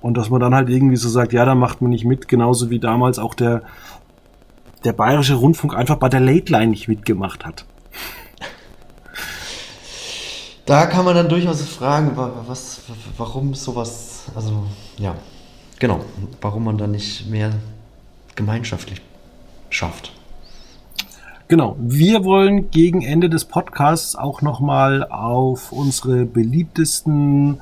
[0.00, 2.70] Und dass man dann halt irgendwie so sagt, ja, da macht man nicht mit, genauso
[2.70, 3.62] wie damals auch der
[4.86, 7.64] der Bayerische Rundfunk einfach bei der Late Line nicht mitgemacht hat.
[10.64, 12.80] Da kann man dann durchaus fragen, was,
[13.16, 14.64] warum sowas, also
[14.98, 15.14] ja,
[15.78, 16.00] genau,
[16.40, 17.52] warum man da nicht mehr
[18.34, 19.00] gemeinschaftlich
[19.70, 20.12] schafft.
[21.48, 27.60] Genau, wir wollen gegen Ende des Podcasts auch nochmal auf unsere beliebtesten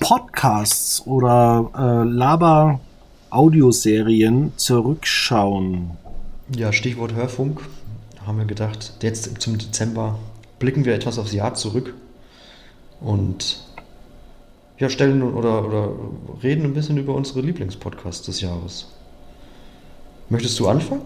[0.00, 5.92] Podcasts oder äh, Laber-Audioserien zurückschauen.
[6.56, 7.60] Ja, Stichwort Hörfunk.
[8.26, 10.18] Haben wir gedacht, jetzt zum Dezember
[10.58, 11.94] blicken wir etwas aufs Jahr zurück
[13.00, 13.64] und
[14.78, 15.92] ja, stellen oder, oder
[16.42, 18.88] reden ein bisschen über unsere Lieblingspodcasts des Jahres.
[20.28, 21.02] Möchtest du anfangen?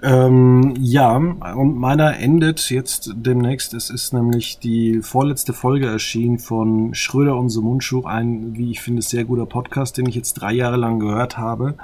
[0.00, 3.74] Ähm, ja, und meiner endet jetzt demnächst.
[3.74, 9.02] Es ist nämlich die vorletzte Folge erschienen von Schröder und Sumunchu, ein, wie ich finde,
[9.02, 11.74] sehr guter Podcast, den ich jetzt drei Jahre lang gehört habe.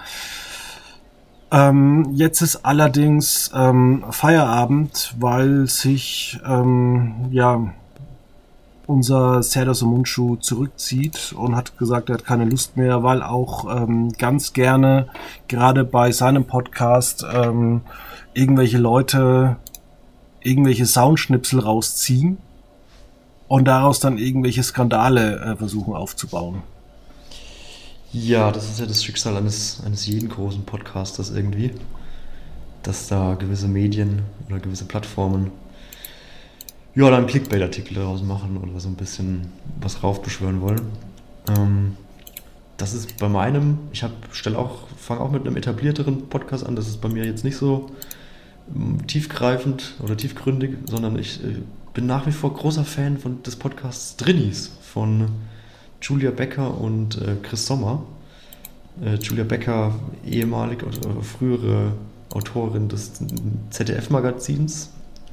[1.54, 7.72] Ähm, jetzt ist allerdings ähm, Feierabend, weil sich ähm, ja
[8.88, 14.10] unser Serdar Somunchu zurückzieht und hat gesagt, er hat keine Lust mehr, weil auch ähm,
[14.18, 15.06] ganz gerne
[15.46, 17.82] gerade bei seinem Podcast ähm,
[18.32, 19.54] irgendwelche Leute
[20.40, 22.38] irgendwelche Soundschnipsel rausziehen
[23.46, 26.64] und daraus dann irgendwelche Skandale äh, versuchen aufzubauen.
[28.14, 31.72] Ja, das ist ja das Schicksal eines, eines jeden großen Podcasters irgendwie,
[32.84, 35.50] dass da gewisse Medien oder gewisse Plattformen
[36.94, 39.48] ja dann Clickbait-Artikel daraus machen oder so ein bisschen
[39.80, 40.82] was raufbeschwören wollen.
[41.48, 41.96] Ähm,
[42.76, 46.86] das ist bei meinem, ich stelle auch, fange auch mit einem etablierteren Podcast an, das
[46.86, 47.90] ist bei mir jetzt nicht so
[48.72, 51.62] ähm, tiefgreifend oder tiefgründig, sondern ich äh,
[51.94, 55.30] bin nach wie vor großer Fan von des Podcasts Drinnies von
[56.04, 58.02] Julia Becker und äh, Chris Sommer.
[59.02, 59.94] Äh, Julia Becker,
[60.26, 61.92] ehemalig oder frühere
[62.28, 63.12] Autorin des
[63.70, 64.90] ZDF-Magazins,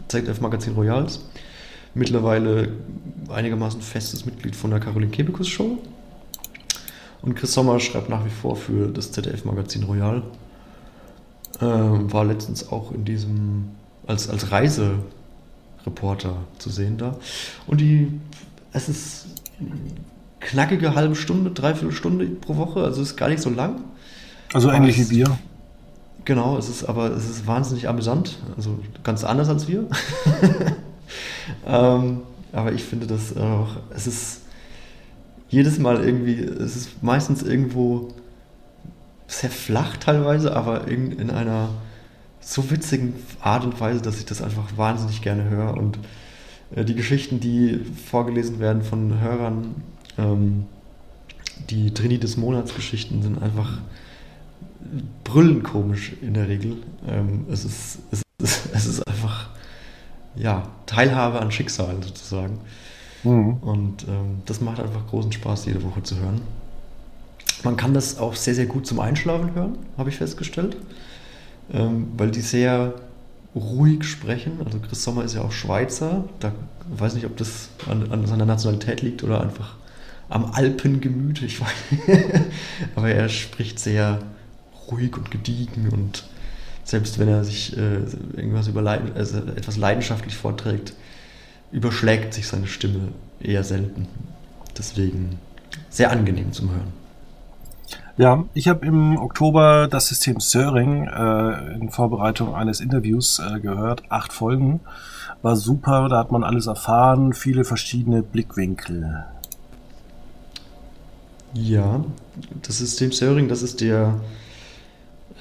[0.07, 1.25] ZDF-Magazin Royals.
[1.93, 2.69] Mittlerweile
[3.27, 5.77] einigermaßen festes Mitglied von der Caroline Kebekus Show.
[7.21, 10.23] Und Chris Sommer schreibt nach wie vor für das ZDF-Magazin Royal.
[11.59, 13.71] Ähm, war letztens auch in diesem,
[14.07, 17.17] als, als Reisereporter zu sehen da.
[17.67, 18.07] Und die,
[18.71, 19.25] es ist
[20.41, 23.83] knackige halbe Stunde, dreiviertel Stunde pro Woche, also ist gar nicht so lang.
[24.53, 25.37] Also ähnlich wie wir.
[26.25, 29.87] Genau, es ist aber es ist wahnsinnig amüsant, also ganz anders als wir.
[31.65, 34.41] ähm, aber ich finde das auch, es ist
[35.49, 38.09] jedes Mal irgendwie, es ist meistens irgendwo
[39.27, 41.69] sehr flach teilweise, aber in, in einer
[42.39, 45.99] so witzigen Art und Weise, dass ich das einfach wahnsinnig gerne höre und
[46.75, 49.75] äh, die Geschichten, die vorgelesen werden von Hörern,
[50.21, 50.65] ähm,
[51.69, 53.79] die Trini des Monats Geschichten sind einfach
[55.23, 56.77] brüllend komisch in der Regel.
[57.07, 59.49] Ähm, es, ist, es, ist, es ist einfach
[60.35, 62.59] ja, Teilhabe an Schicksal sozusagen.
[63.23, 63.57] Mhm.
[63.61, 66.41] Und ähm, das macht einfach großen Spaß, jede Woche zu hören.
[67.63, 70.77] Man kann das auch sehr, sehr gut zum Einschlafen hören, habe ich festgestellt.
[71.71, 72.95] Ähm, weil die sehr
[73.55, 74.59] ruhig sprechen.
[74.65, 76.23] Also Chris Sommer ist ja auch Schweizer.
[76.39, 76.51] Da
[76.89, 79.75] weiß nicht, ob das an, an seiner Nationalität liegt oder einfach
[80.31, 81.41] am Alpengemüt.
[81.41, 81.69] Ich weiß.
[82.95, 84.19] Aber er spricht sehr
[84.89, 86.23] ruhig und gediegen und
[86.83, 87.99] selbst wenn er sich äh,
[88.35, 90.93] irgendwas über Leid also etwas leidenschaftlich vorträgt,
[91.71, 94.07] überschlägt sich seine Stimme eher selten.
[94.77, 95.39] Deswegen
[95.89, 97.01] sehr angenehm zum Hören.
[98.17, 104.03] Ja, ich habe im Oktober das System Söring äh, in Vorbereitung eines Interviews äh, gehört.
[104.09, 104.81] Acht Folgen.
[105.41, 109.25] War super, da hat man alles erfahren, viele verschiedene Blickwinkel.
[111.53, 112.03] Ja,
[112.61, 114.19] das System Söring, das ist der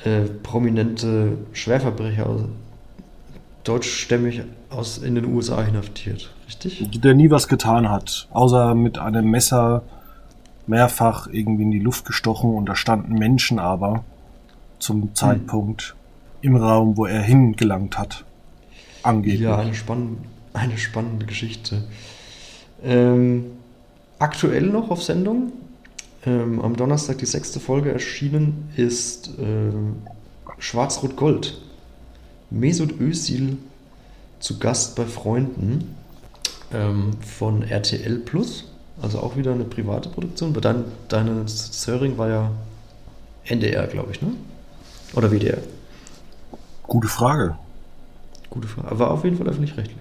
[0.04, 2.42] äh, prominente Schwerverbrecher, aus,
[3.64, 6.88] deutschstämmig aus in den USA inhaftiert, richtig?
[7.00, 9.82] Der nie was getan hat, außer mit einem Messer
[10.66, 14.04] mehrfach irgendwie in die Luft gestochen und da standen Menschen aber
[14.78, 15.14] zum hm.
[15.14, 15.94] Zeitpunkt
[16.40, 16.50] hm.
[16.50, 18.24] im Raum, wo er hingelangt hat.
[19.02, 19.40] Angeblich.
[19.40, 20.18] Ja, eine, spann
[20.52, 21.84] eine spannende Geschichte.
[22.82, 23.46] Ähm,
[24.18, 25.52] aktuell noch auf Sendung.
[26.26, 29.96] Ähm, am Donnerstag die sechste Folge erschienen ist ähm,
[30.58, 31.60] Schwarz-Rot-Gold.
[32.50, 33.56] Mesut Özil
[34.40, 35.94] zu Gast bei Freunden
[36.72, 38.66] ähm, von RTL Plus.
[39.00, 40.52] Also auch wieder eine private Produktion.
[40.52, 42.50] Dein, deine Söring war ja
[43.44, 44.32] NDR, glaube ich, ne?
[45.14, 45.58] Oder WDR?
[46.82, 47.56] Gute Frage.
[48.50, 48.88] Gute Frage.
[48.88, 49.96] Aber war auf jeden Fall öffentlich-rechtlich.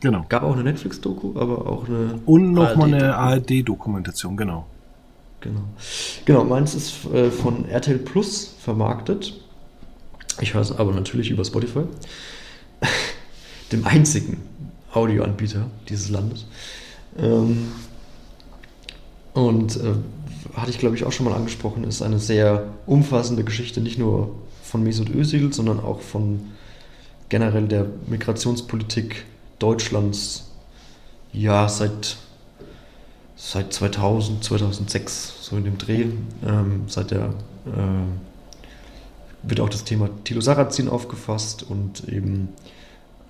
[0.00, 0.24] Genau.
[0.28, 2.20] Gab auch eine Netflix-Doku, aber auch eine.
[2.26, 4.66] Und nochmal eine ARD-Dokumentation, genau.
[5.40, 5.62] Genau.
[6.24, 9.34] Genau, meins ist äh, von RTL Plus vermarktet.
[10.40, 11.84] Ich höre es aber natürlich über Spotify.
[13.72, 14.42] Dem einzigen
[14.92, 16.46] Audioanbieter dieses Landes.
[17.18, 17.68] Ähm,
[19.34, 19.94] und äh,
[20.56, 24.34] hatte ich, glaube ich, auch schon mal angesprochen, ist eine sehr umfassende Geschichte, nicht nur
[24.62, 26.40] von Mesut Özil, sondern auch von
[27.28, 29.24] generell der Migrationspolitik
[29.58, 30.50] Deutschlands,
[31.32, 32.16] ja, seit,
[33.36, 36.06] seit 2000, 2006, so in dem Dreh,
[36.44, 37.26] ähm, seit der,
[37.66, 38.02] äh,
[39.42, 42.48] wird auch das Thema Tilo Sarrazin aufgefasst und eben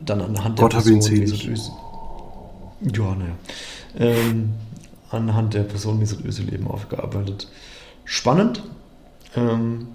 [0.01, 1.73] dann anhand Gott der Person Mesut Özil.
[2.95, 3.37] Ja, naja.
[3.99, 4.55] Ähm,
[5.11, 7.49] anhand der Person Mesut Özil eben aufgearbeitet.
[8.05, 8.63] Spannend.
[9.35, 9.89] Ähm,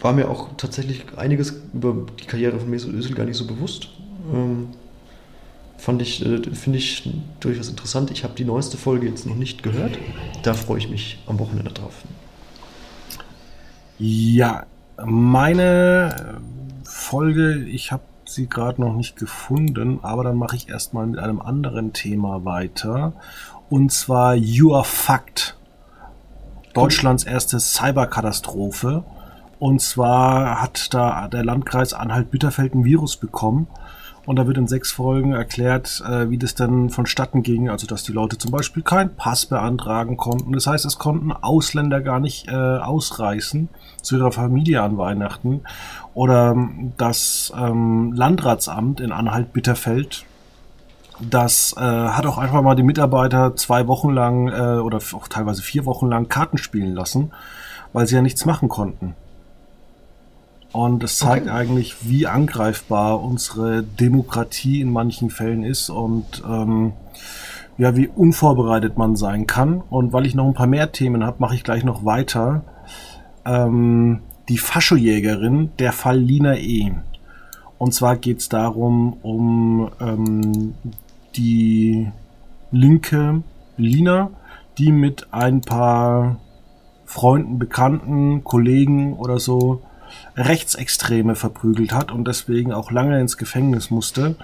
[0.00, 3.88] war mir auch tatsächlich einiges über die Karriere von Mesut Özil gar nicht so bewusst.
[4.32, 4.68] Ähm,
[5.80, 8.10] fand ich, äh, finde ich durchaus interessant.
[8.10, 9.98] Ich habe die neueste Folge jetzt noch nicht gehört.
[10.42, 11.94] Da freue ich mich am Wochenende drauf.
[13.98, 14.64] Ja,
[15.04, 16.40] meine
[16.84, 21.40] Folge, ich habe sie gerade noch nicht gefunden, aber dann mache ich erstmal mit einem
[21.40, 23.12] anderen Thema weiter
[23.70, 25.56] und zwar You Are Fucked.
[26.74, 29.04] Deutschlands erste Cyberkatastrophe.
[29.58, 33.68] Und zwar hat da der Landkreis Anhalt-Bitterfeld ein Virus bekommen.
[34.26, 37.68] Und da wird in sechs Folgen erklärt, äh, wie das dann vonstatten ging.
[37.68, 40.52] Also, dass die Leute zum Beispiel keinen Pass beantragen konnten.
[40.52, 43.68] Das heißt, es konnten Ausländer gar nicht äh, ausreisen
[44.02, 45.62] zu ihrer Familie an Weihnachten.
[46.14, 46.56] Oder
[46.96, 50.26] das ähm, Landratsamt in Anhalt-Bitterfeld
[51.20, 55.62] das äh, hat auch einfach mal die Mitarbeiter zwei Wochen lang äh, oder auch teilweise
[55.62, 57.32] vier Wochen lang Karten spielen lassen,
[57.92, 59.14] weil sie ja nichts machen konnten.
[60.72, 61.56] Und es zeigt okay.
[61.56, 66.92] eigentlich, wie angreifbar unsere Demokratie in manchen Fällen ist und ähm,
[67.76, 69.82] ja, wie unvorbereitet man sein kann.
[69.90, 72.62] Und weil ich noch ein paar mehr Themen habe, mache ich gleich noch weiter.
[73.44, 76.92] Ähm, die Faschojägerin, der Fall Lina E.
[77.78, 80.74] Und zwar geht es darum, um ähm,
[81.36, 82.10] die
[82.70, 83.42] linke
[83.76, 84.30] Lina,
[84.78, 86.36] die mit ein paar
[87.06, 89.82] Freunden, Bekannten, Kollegen oder so
[90.36, 94.36] Rechtsextreme verprügelt hat und deswegen auch lange ins Gefängnis musste.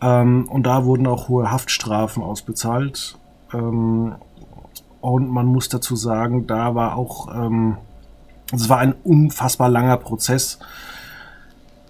[0.00, 3.16] Ähm, und da wurden auch hohe Haftstrafen ausbezahlt.
[3.52, 4.14] Ähm,
[5.00, 7.78] und man muss dazu sagen, da war auch, ähm,
[8.52, 10.58] es war ein unfassbar langer Prozess.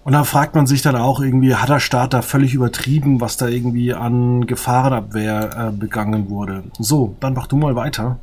[0.05, 3.37] Und da fragt man sich dann auch irgendwie, hat der Staat da völlig übertrieben, was
[3.37, 6.65] da irgendwie an Gefahrenabwehr äh, begangen wurde?
[6.79, 8.19] So, dann mach du mal weiter.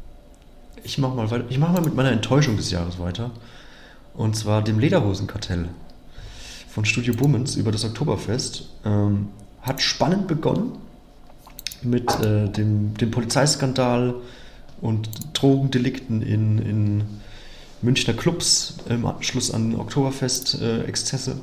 [0.83, 1.45] Ich mach mal weiter.
[1.49, 3.31] Ich mach mal mit meiner Enttäuschung des Jahres weiter.
[4.17, 5.69] Und zwar dem Lederhosenkartell
[6.69, 8.69] von Studio Bummens über das Oktoberfest.
[8.85, 9.29] Ähm,
[9.61, 10.77] hat spannend begonnen
[11.81, 14.15] mit äh, dem, dem Polizeiskandal
[14.81, 17.03] und Drogendelikten in, in
[17.81, 21.37] Münchner Clubs im Anschluss an Oktoberfest-Exzesse.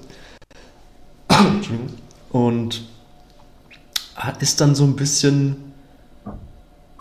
[1.28, 1.34] Äh,
[2.30, 2.84] und
[4.40, 5.56] ist dann so ein bisschen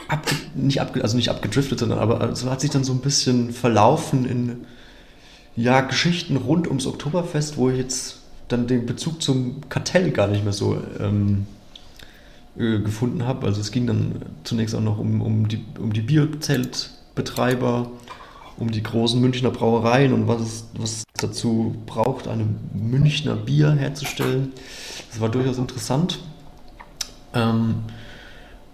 [0.08, 3.52] abge, nicht abge, also nicht abgedriftet, sondern aber also hat sich dann so ein bisschen
[3.52, 4.66] verlaufen in
[5.62, 10.43] ja, Geschichten rund ums Oktoberfest, wo ich jetzt dann den Bezug zum Kartell gar nicht
[10.43, 11.45] mehr so ähm,
[12.57, 13.47] äh, gefunden habe.
[13.47, 17.89] Also es ging dann zunächst auch noch um, um die, um die Bierzeltbetreiber,
[18.57, 23.72] um die großen Münchner Brauereien und was es, was es dazu braucht, eine Münchner Bier
[23.72, 24.51] herzustellen.
[25.09, 26.20] Das war durchaus interessant.
[27.34, 27.76] Ähm,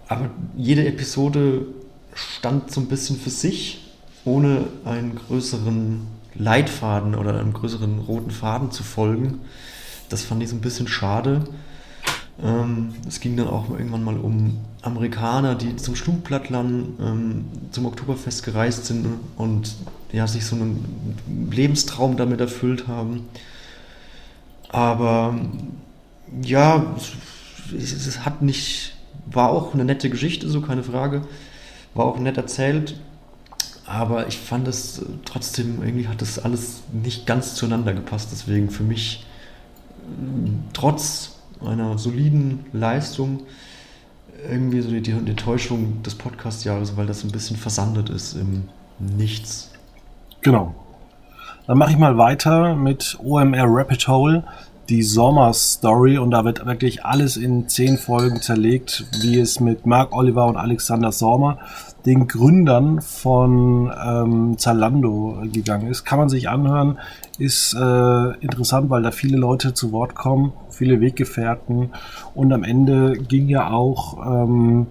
[0.08, 1.66] aber jede Episode
[2.14, 3.92] stand so ein bisschen für sich,
[4.24, 9.40] ohne einen größeren Leitfaden oder einem größeren roten Faden zu folgen.
[10.08, 11.44] Das fand ich so ein bisschen schade.
[12.42, 18.44] Ähm, es ging dann auch irgendwann mal um Amerikaner, die zum Schlumplattlern ähm, zum Oktoberfest
[18.44, 19.74] gereist sind und
[20.12, 21.18] ja, sich so einen
[21.50, 23.26] Lebenstraum damit erfüllt haben.
[24.68, 25.34] Aber
[26.42, 26.94] ja,
[27.76, 28.94] es, es hat nicht,
[29.26, 31.22] war auch eine nette Geschichte, so keine Frage.
[31.94, 32.94] War auch nett erzählt.
[33.88, 38.28] Aber ich fand es trotzdem, irgendwie hat das alles nicht ganz zueinander gepasst.
[38.32, 39.24] Deswegen für mich,
[40.74, 43.40] trotz einer soliden Leistung
[44.48, 48.68] irgendwie so die, die Enttäuschung des Podcast-Jahres, weil das ein bisschen versandet ist im
[48.98, 49.70] Nichts.
[50.42, 50.74] Genau.
[51.66, 54.44] Dann mache ich mal weiter mit OMR Rapid Hole,
[54.88, 56.18] die Sommer-Story.
[56.18, 60.56] Und da wird wirklich alles in zehn Folgen zerlegt, wie es mit Mark Oliver und
[60.56, 61.58] Alexander Sommer,
[62.06, 66.04] den Gründern von ähm, Zalando, gegangen ist.
[66.04, 66.98] Kann man sich anhören,
[67.38, 71.90] ist äh, interessant, weil da viele Leute zu Wort kommen viele Weggefährten
[72.34, 74.86] und am Ende ging ja auch ähm,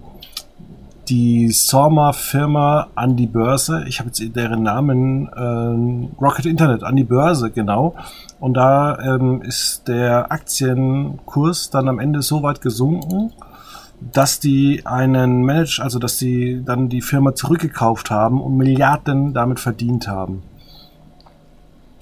[1.08, 3.84] die Sorma-Firma an die Börse.
[3.88, 7.94] Ich habe jetzt deren Namen äh, Rocket Internet an die Börse, genau.
[8.40, 13.32] Und da ähm, ist der Aktienkurs dann am Ende so weit gesunken,
[14.00, 19.58] dass die einen Manage, also dass die dann die Firma zurückgekauft haben und Milliarden damit
[19.58, 20.42] verdient haben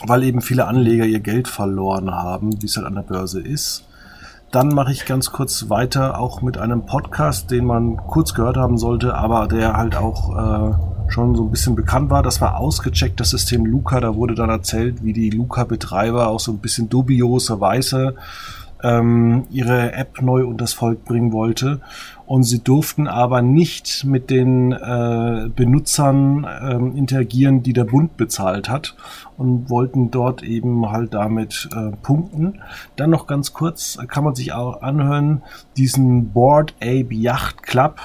[0.05, 3.85] weil eben viele Anleger ihr Geld verloren haben, wie es halt an der Börse ist.
[4.51, 8.79] Dann mache ich ganz kurz weiter, auch mit einem Podcast, den man kurz gehört haben
[8.79, 12.23] sollte, aber der halt auch äh, schon so ein bisschen bekannt war.
[12.23, 14.01] Das war ausgecheckt, das System Luca.
[14.01, 18.15] Da wurde dann erzählt, wie die Luca-Betreiber auch so ein bisschen dubiose Weise
[18.83, 21.81] ähm, ihre App neu unters Volk bringen wollte.
[22.27, 28.69] Und sie durften aber nicht mit den äh, Benutzern ähm, interagieren, die der Bund bezahlt
[28.69, 28.97] hat
[29.37, 32.61] und wollten dort eben halt damit äh, punkten.
[32.97, 35.43] Dann noch ganz kurz kann man sich auch anhören,
[35.77, 38.01] diesen Board Ape Yacht Club.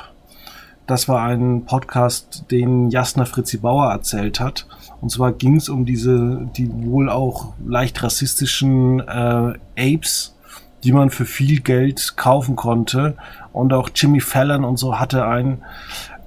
[0.92, 4.68] Das war ein Podcast, den Jasna Fritzi Bauer erzählt hat.
[5.00, 10.36] Und zwar ging es um diese, die wohl auch leicht rassistischen äh, Apes,
[10.84, 13.16] die man für viel Geld kaufen konnte.
[13.54, 15.64] Und auch Jimmy Fallon und so hatte einen.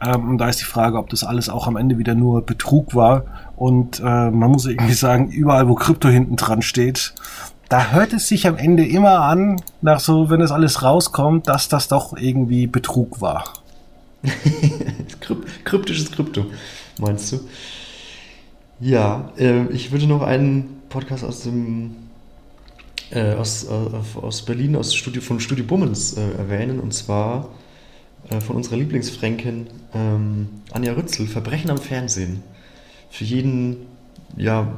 [0.00, 3.24] Ähm, da ist die Frage, ob das alles auch am Ende wieder nur Betrug war.
[3.56, 7.14] Und äh, man muss irgendwie sagen, überall, wo Krypto hinten dran steht,
[7.68, 11.68] da hört es sich am Ende immer an, nach so, wenn es alles rauskommt, dass
[11.68, 13.44] das doch irgendwie Betrug war.
[15.64, 16.47] Kryptisches Krypto,
[16.99, 17.41] meinst du?
[18.81, 21.97] Ja, äh, ich würde noch einen Podcast aus dem
[23.11, 27.49] äh, aus, äh, aus Berlin, aus Studio, von Studio Bummens äh, erwähnen, und zwar
[28.31, 32.43] äh, von unserer Lieblingsfränkin ähm, Anja Rützel, Verbrechen am Fernsehen.
[33.11, 33.87] Für jeden
[34.37, 34.72] ja,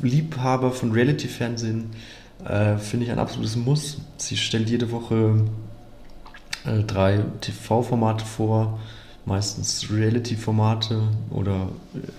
[0.00, 1.90] Liebhaber von Reality-Fernsehen
[2.44, 3.98] äh, finde ich ein absolutes Muss.
[4.16, 5.44] Sie stellt jede Woche
[6.68, 8.78] äh, drei TV-Formate vor,
[9.24, 11.68] meistens Reality-Formate oder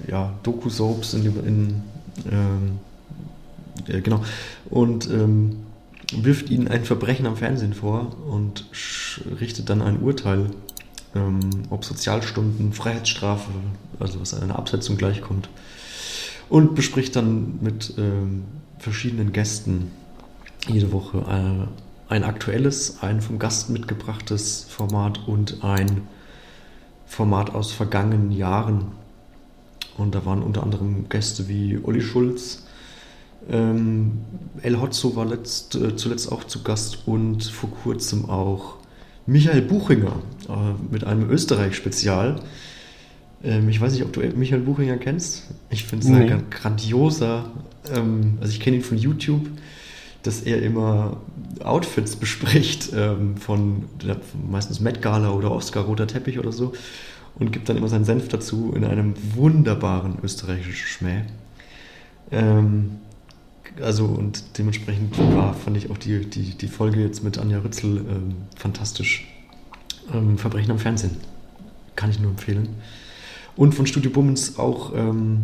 [0.08, 1.84] ja, Doku-Soaps in, in
[2.32, 2.80] ähm,
[3.88, 4.24] äh, genau.
[4.70, 5.58] Und ähm,
[6.14, 8.66] wirft ihnen ein Verbrechen am Fernsehen vor und
[9.40, 10.50] richtet dann ein Urteil,
[11.16, 11.40] ähm,
[11.70, 13.52] ob Sozialstunden, Freiheitsstrafe,
[14.00, 15.50] also was einer Absetzung gleichkommt.
[16.50, 18.46] Und bespricht dann mit ähm,
[18.80, 19.92] verschiedenen Gästen
[20.68, 26.08] jede Woche äh, ein aktuelles, ein vom Gast mitgebrachtes Format und ein
[27.06, 28.92] Format aus vergangenen Jahren.
[29.98, 32.64] Und da waren unter anderem Gäste wie Olli Schulz,
[33.50, 34.20] ähm,
[34.62, 38.78] El Hotzo war letzt, äh, zuletzt auch zu Gast und vor kurzem auch
[39.26, 42.42] Michael Buchinger äh, mit einem Österreich-Spezial.
[43.44, 45.48] Ähm, ich weiß nicht, ob du Michael Buchinger kennst.
[45.70, 46.32] Ich finde es nee.
[46.32, 47.50] ein grandioser,
[47.94, 49.48] ähm, also ich kenne ihn von YouTube,
[50.24, 51.18] dass er immer
[51.64, 54.18] Outfits bespricht ähm, von der,
[54.50, 56.74] meistens Met Gala oder Oscar Roter Teppich oder so
[57.36, 61.22] und gibt dann immer seinen Senf dazu in einem wunderbaren österreichischen Schmäh.
[62.32, 62.98] Ähm,
[63.82, 67.98] also und dementsprechend war, fand ich auch die, die, die Folge jetzt mit Anja Rützel
[67.98, 69.28] ähm, fantastisch.
[70.14, 71.18] Ähm, Verbrechen am Fernsehen.
[71.96, 72.70] Kann ich nur empfehlen.
[73.56, 75.44] Und von Studio Bummens auch, ähm,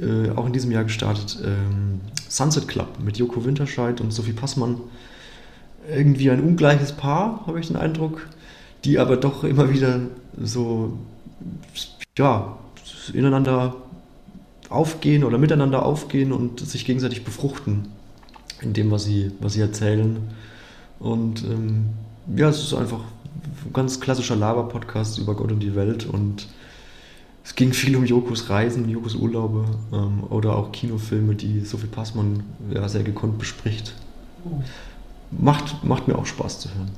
[0.00, 4.80] äh, auch in diesem Jahr gestartet ähm, Sunset Club mit Joko Winterscheid und Sophie Passmann.
[5.88, 8.26] Irgendwie ein ungleiches Paar, habe ich den Eindruck,
[8.84, 10.00] die aber doch immer wieder
[10.40, 10.98] so,
[12.16, 12.56] ja,
[13.12, 13.76] ineinander
[14.70, 17.88] aufgehen oder miteinander aufgehen und sich gegenseitig befruchten
[18.60, 20.16] in dem, was sie, was sie erzählen.
[20.98, 21.86] Und ähm,
[22.34, 23.00] ja, es ist einfach
[23.72, 26.48] ganz klassischer Laber-Podcast über Gott und die Welt und
[27.44, 32.42] es ging viel um Jokos Reisen, Jokos Urlaube ähm, oder auch Kinofilme, die Sophie Passmann
[32.70, 33.94] ja, sehr gekonnt bespricht.
[35.30, 36.90] Macht, macht mir auch Spaß zu hören.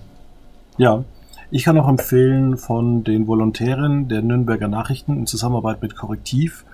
[0.79, 1.05] Ja,
[1.51, 6.65] ich kann auch empfehlen von den Volontären der Nürnberger Nachrichten in Zusammenarbeit mit Korrektiv.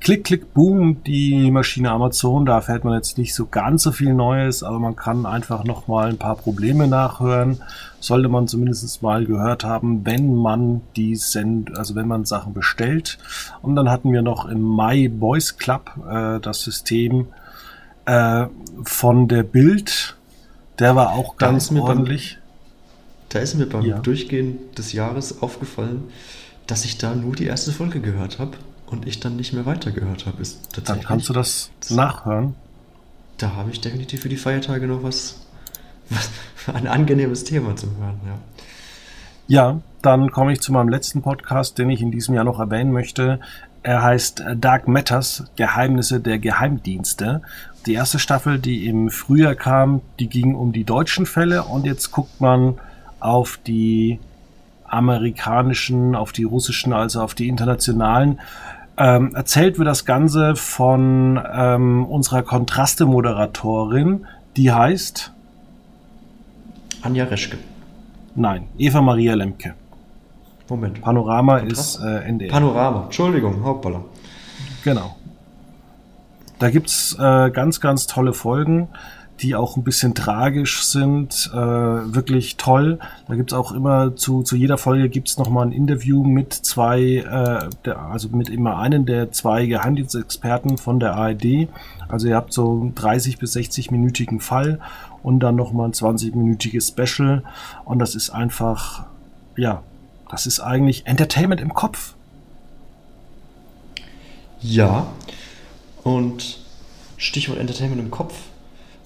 [0.00, 2.46] Klick, klick, boom, die Maschine Amazon.
[2.46, 5.88] Da erfährt man jetzt nicht so ganz so viel Neues, aber man kann einfach noch
[5.88, 7.60] mal ein paar Probleme nachhören.
[7.98, 13.18] Sollte man zumindest mal gehört haben, wenn man die Send, also wenn man Sachen bestellt.
[13.62, 17.28] Und dann hatten wir noch im Mai Boys Club äh, das System
[18.04, 18.46] äh,
[18.84, 20.16] von der Bild.
[20.78, 22.38] Der war auch ganz ordentlich.
[23.30, 23.98] Da ist mir beim ja.
[23.98, 26.04] Durchgehen des Jahres aufgefallen,
[26.68, 28.56] dass ich da nur die erste Folge gehört habe
[28.86, 30.42] und ich dann nicht mehr weitergehört habe.
[30.42, 32.54] Ist tatsächlich, dann kannst du das, nachhören.
[33.38, 35.46] Da habe ich definitiv für die Feiertage noch was,
[36.08, 36.30] was
[36.74, 38.38] ein angenehmes Thema zu hören, ja.
[39.48, 42.90] Ja, dann komme ich zu meinem letzten Podcast, den ich in diesem Jahr noch erwähnen
[42.92, 43.38] möchte.
[43.84, 47.42] Er heißt Dark Matters, Geheimnisse der Geheimdienste.
[47.86, 52.10] Die erste Staffel, die im Frühjahr kam, die ging um die deutschen Fälle und jetzt
[52.10, 52.80] guckt man
[53.20, 54.18] auf die
[54.84, 58.40] amerikanischen, auf die russischen, also auf die internationalen.
[58.98, 64.26] Ähm, erzählt wird das Ganze von ähm, unserer Kontraste-Moderatorin,
[64.56, 65.32] die heißt
[67.02, 67.58] Anja Reschke.
[68.34, 69.74] Nein, Eva Maria Lemke.
[70.68, 71.00] Moment.
[71.00, 71.96] Panorama Kontrast?
[71.96, 72.50] ist äh, NDR.
[72.50, 74.04] Panorama, Entschuldigung, Hauptballer.
[74.82, 75.16] Genau.
[76.58, 78.88] Da gibt's äh, ganz, ganz tolle Folgen
[79.40, 82.98] die auch ein bisschen tragisch sind, äh, wirklich toll.
[83.28, 87.00] Da gibt's auch immer zu, zu jeder Folge gibt's noch mal ein Interview mit zwei,
[87.00, 91.68] äh, der, also mit immer einen der zwei Geheimdienstexperten von der ARD.
[92.08, 94.80] Also ihr habt so einen 30 bis 60 minütigen Fall
[95.22, 97.42] und dann noch mal ein 20 minütiges Special
[97.84, 99.06] und das ist einfach,
[99.56, 99.82] ja,
[100.30, 102.14] das ist eigentlich Entertainment im Kopf.
[104.60, 105.06] Ja,
[106.02, 106.58] und
[107.18, 108.34] Stichwort Entertainment im Kopf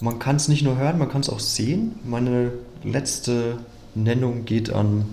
[0.00, 1.96] man kann es nicht nur hören, man kann es auch sehen.
[2.04, 3.58] Meine letzte
[3.94, 5.04] Nennung geht an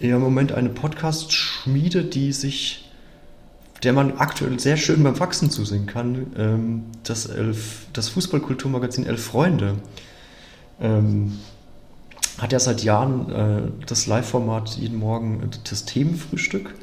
[0.00, 2.90] im Moment eine Podcast-Schmiede, die sich,
[3.82, 6.32] der man aktuell sehr schön beim Wachsen zusehen kann.
[6.36, 9.74] Ähm, das, Elf, das Fußballkulturmagazin Elf Freunde
[10.80, 11.38] ähm,
[12.38, 16.74] hat ja seit Jahren äh, das Live-Format jeden Morgen das Themenfrühstück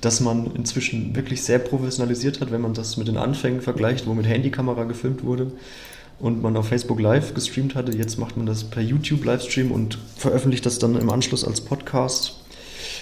[0.00, 4.14] das man inzwischen wirklich sehr professionalisiert hat, wenn man das mit den Anfängen vergleicht, wo
[4.14, 5.52] mit Handykamera gefilmt wurde
[6.20, 7.92] und man auf Facebook Live gestreamt hatte.
[7.92, 12.36] Jetzt macht man das per YouTube Livestream und veröffentlicht das dann im Anschluss als Podcast.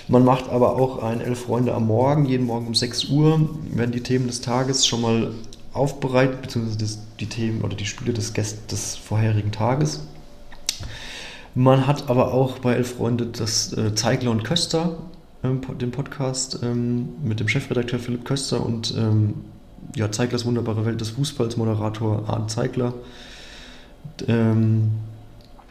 [0.07, 3.93] Man macht aber auch ein Elf Freunde am Morgen, jeden Morgen um 6 Uhr werden
[3.93, 5.33] die Themen des Tages schon mal
[5.73, 10.03] aufbereitet, beziehungsweise das, die Themen oder die Spiele des, Gäst des vorherigen Tages.
[11.55, 14.99] Man hat aber auch bei Elf Freunde das äh, Zeigler und Köster,
[15.43, 19.35] ähm, den Podcast ähm, mit dem Chefredakteur Philipp Köster und ähm,
[19.97, 22.95] ja, Zeiglers wunderbare Welt des Fußballs, Moderator Arndt Zeigler,
[24.26, 24.91] ähm,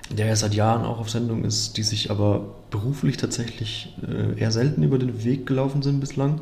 [0.09, 4.51] der ja seit Jahren auch auf Sendung ist, die sich aber beruflich tatsächlich äh, eher
[4.51, 6.41] selten über den Weg gelaufen sind bislang.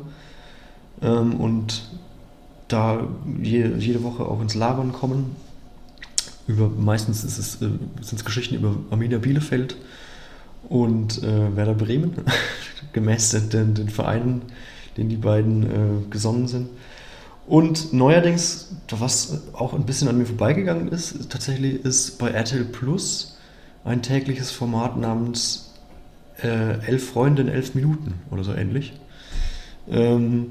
[1.02, 1.88] Ähm, und
[2.68, 3.06] da
[3.42, 5.36] je, jede Woche auch ins Labern kommen.
[6.46, 7.68] Über, meistens ist es, äh,
[8.00, 9.76] sind es Geschichten über Arminia Bielefeld
[10.68, 12.12] und äh, Werder Bremen,
[12.92, 14.42] gemäß den, den Vereinen,
[14.96, 16.68] denen die beiden äh, gesonnen sind.
[17.46, 23.38] Und neuerdings, was auch ein bisschen an mir vorbeigegangen ist, tatsächlich ist bei RTL Plus
[23.84, 25.72] ein tägliches Format namens
[26.42, 28.94] äh, Elf Freunde in elf Minuten oder so ähnlich.
[29.88, 30.48] Ähm,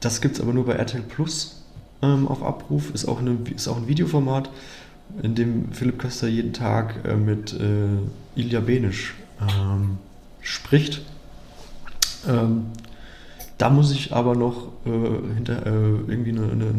[0.00, 1.62] das gibt es aber nur bei RTL Plus
[2.00, 2.94] ähm, auf Abruf.
[2.94, 4.48] Ist auch, eine, ist auch ein Videoformat,
[5.22, 9.98] in dem Philipp Köster jeden Tag äh, mit äh, Ilja Benisch ähm,
[10.40, 11.02] spricht.
[13.58, 15.70] Da muss ich aber noch äh, hinter, äh,
[16.06, 16.74] irgendwie eine, eine,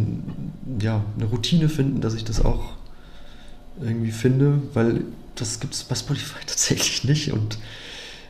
[0.82, 2.72] ja, eine Routine finden, dass ich das auch
[3.82, 5.04] irgendwie finde, weil
[5.36, 7.34] das gibt es bei Spotify tatsächlich nicht.
[7.34, 7.58] Und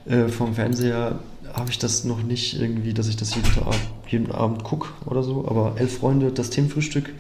[0.05, 1.19] äh, vom Fernseher
[1.53, 3.75] habe ich das noch nicht irgendwie, dass ich das jeden, Tag,
[4.07, 7.13] jeden Abend gucke oder so, aber Elf Freunde, das Themenfrühstück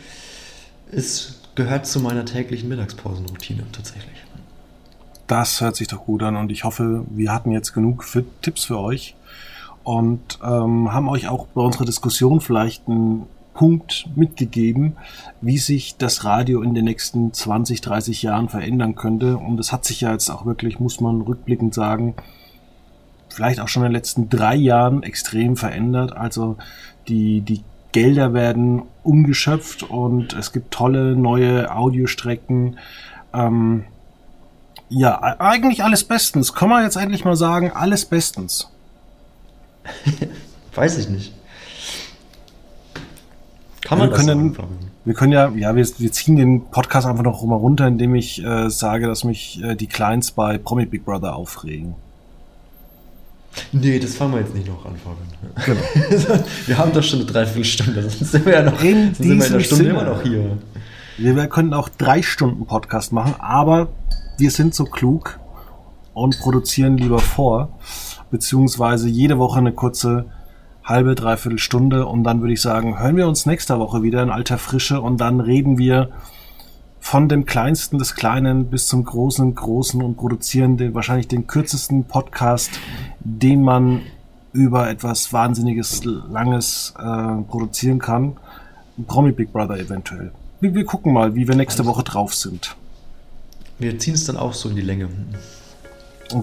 [0.91, 4.17] ist, gehört zu meiner täglichen Mittagspausenroutine tatsächlich.
[5.27, 6.35] Das hört sich doch gut an.
[6.35, 9.15] Und ich hoffe, wir hatten jetzt genug für Tipps für euch
[9.83, 14.95] und ähm, haben euch auch bei unserer Diskussion vielleicht einen Punkt mitgegeben,
[15.41, 19.37] wie sich das Radio in den nächsten 20, 30 Jahren verändern könnte.
[19.37, 22.15] Und es hat sich ja jetzt auch wirklich, muss man rückblickend sagen,
[23.27, 26.15] vielleicht auch schon in den letzten drei Jahren extrem verändert.
[26.15, 26.57] Also
[27.07, 32.77] die, die Gelder werden umgeschöpft und es gibt tolle neue Audiostrecken.
[33.33, 33.85] Ähm,
[34.89, 36.53] Ja, eigentlich alles bestens.
[36.53, 38.71] Kann man jetzt endlich mal sagen, alles bestens.
[40.75, 41.33] Weiß ich nicht.
[43.81, 44.91] Kann man wir das können, sagen?
[45.05, 48.43] Wir können ja, ja, wir, wir ziehen den Podcast einfach noch mal runter, indem ich
[48.43, 51.95] äh, sage, dass mich äh, die Clients bei Promi Big Brother aufregen.
[53.71, 55.81] Nee, das fangen wir jetzt nicht noch an, Fabian.
[56.25, 56.43] Genau.
[56.67, 59.39] wir haben doch schon eine Dreiviertelstunde, sonst sind wir ja noch In sind wir in
[59.39, 59.89] diesem Stunde Sinne.
[59.89, 60.57] immer noch hier.
[61.17, 63.89] Wir, wir können auch drei Stunden Podcast machen, aber
[64.37, 65.39] wir sind so klug
[66.13, 67.79] und produzieren lieber vor,
[68.31, 70.25] beziehungsweise jede Woche eine kurze
[70.83, 74.29] halbe, dreiviertel Stunde und dann würde ich sagen, hören wir uns nächste Woche wieder in
[74.29, 76.09] alter Frische und dann reden wir
[76.99, 82.05] von dem kleinsten des Kleinen bis zum großen Großen und produzieren den, wahrscheinlich den kürzesten
[82.05, 82.71] Podcast,
[83.19, 84.01] den man
[84.51, 88.37] über etwas Wahnsinniges, Langes äh, produzieren kann.
[89.07, 90.31] Promi Big Brother eventuell.
[90.59, 92.75] Wir, wir gucken mal, wie wir nächste Woche drauf sind.
[93.77, 95.07] Wir ziehen es dann auch so in die Länge.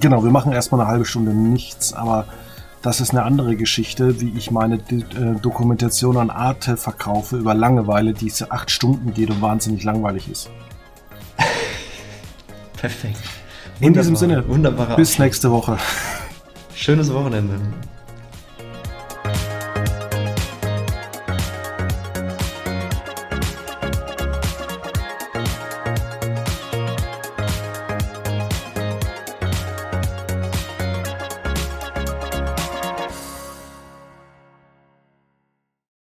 [0.01, 2.27] Genau, wir machen erstmal eine halbe Stunde nichts, aber
[2.83, 7.55] das ist eine andere Geschichte, wie ich meine D äh, Dokumentation an Arte verkaufe über
[7.55, 10.51] Langeweile, die es acht Stunden geht und wahnsinnig langweilig ist.
[12.77, 13.19] Perfekt.
[13.81, 14.43] In diesem Wunderbar.
[14.43, 15.79] Sinne, Wunderbarer bis nächste Woche.
[16.75, 17.59] Schönes Wochenende.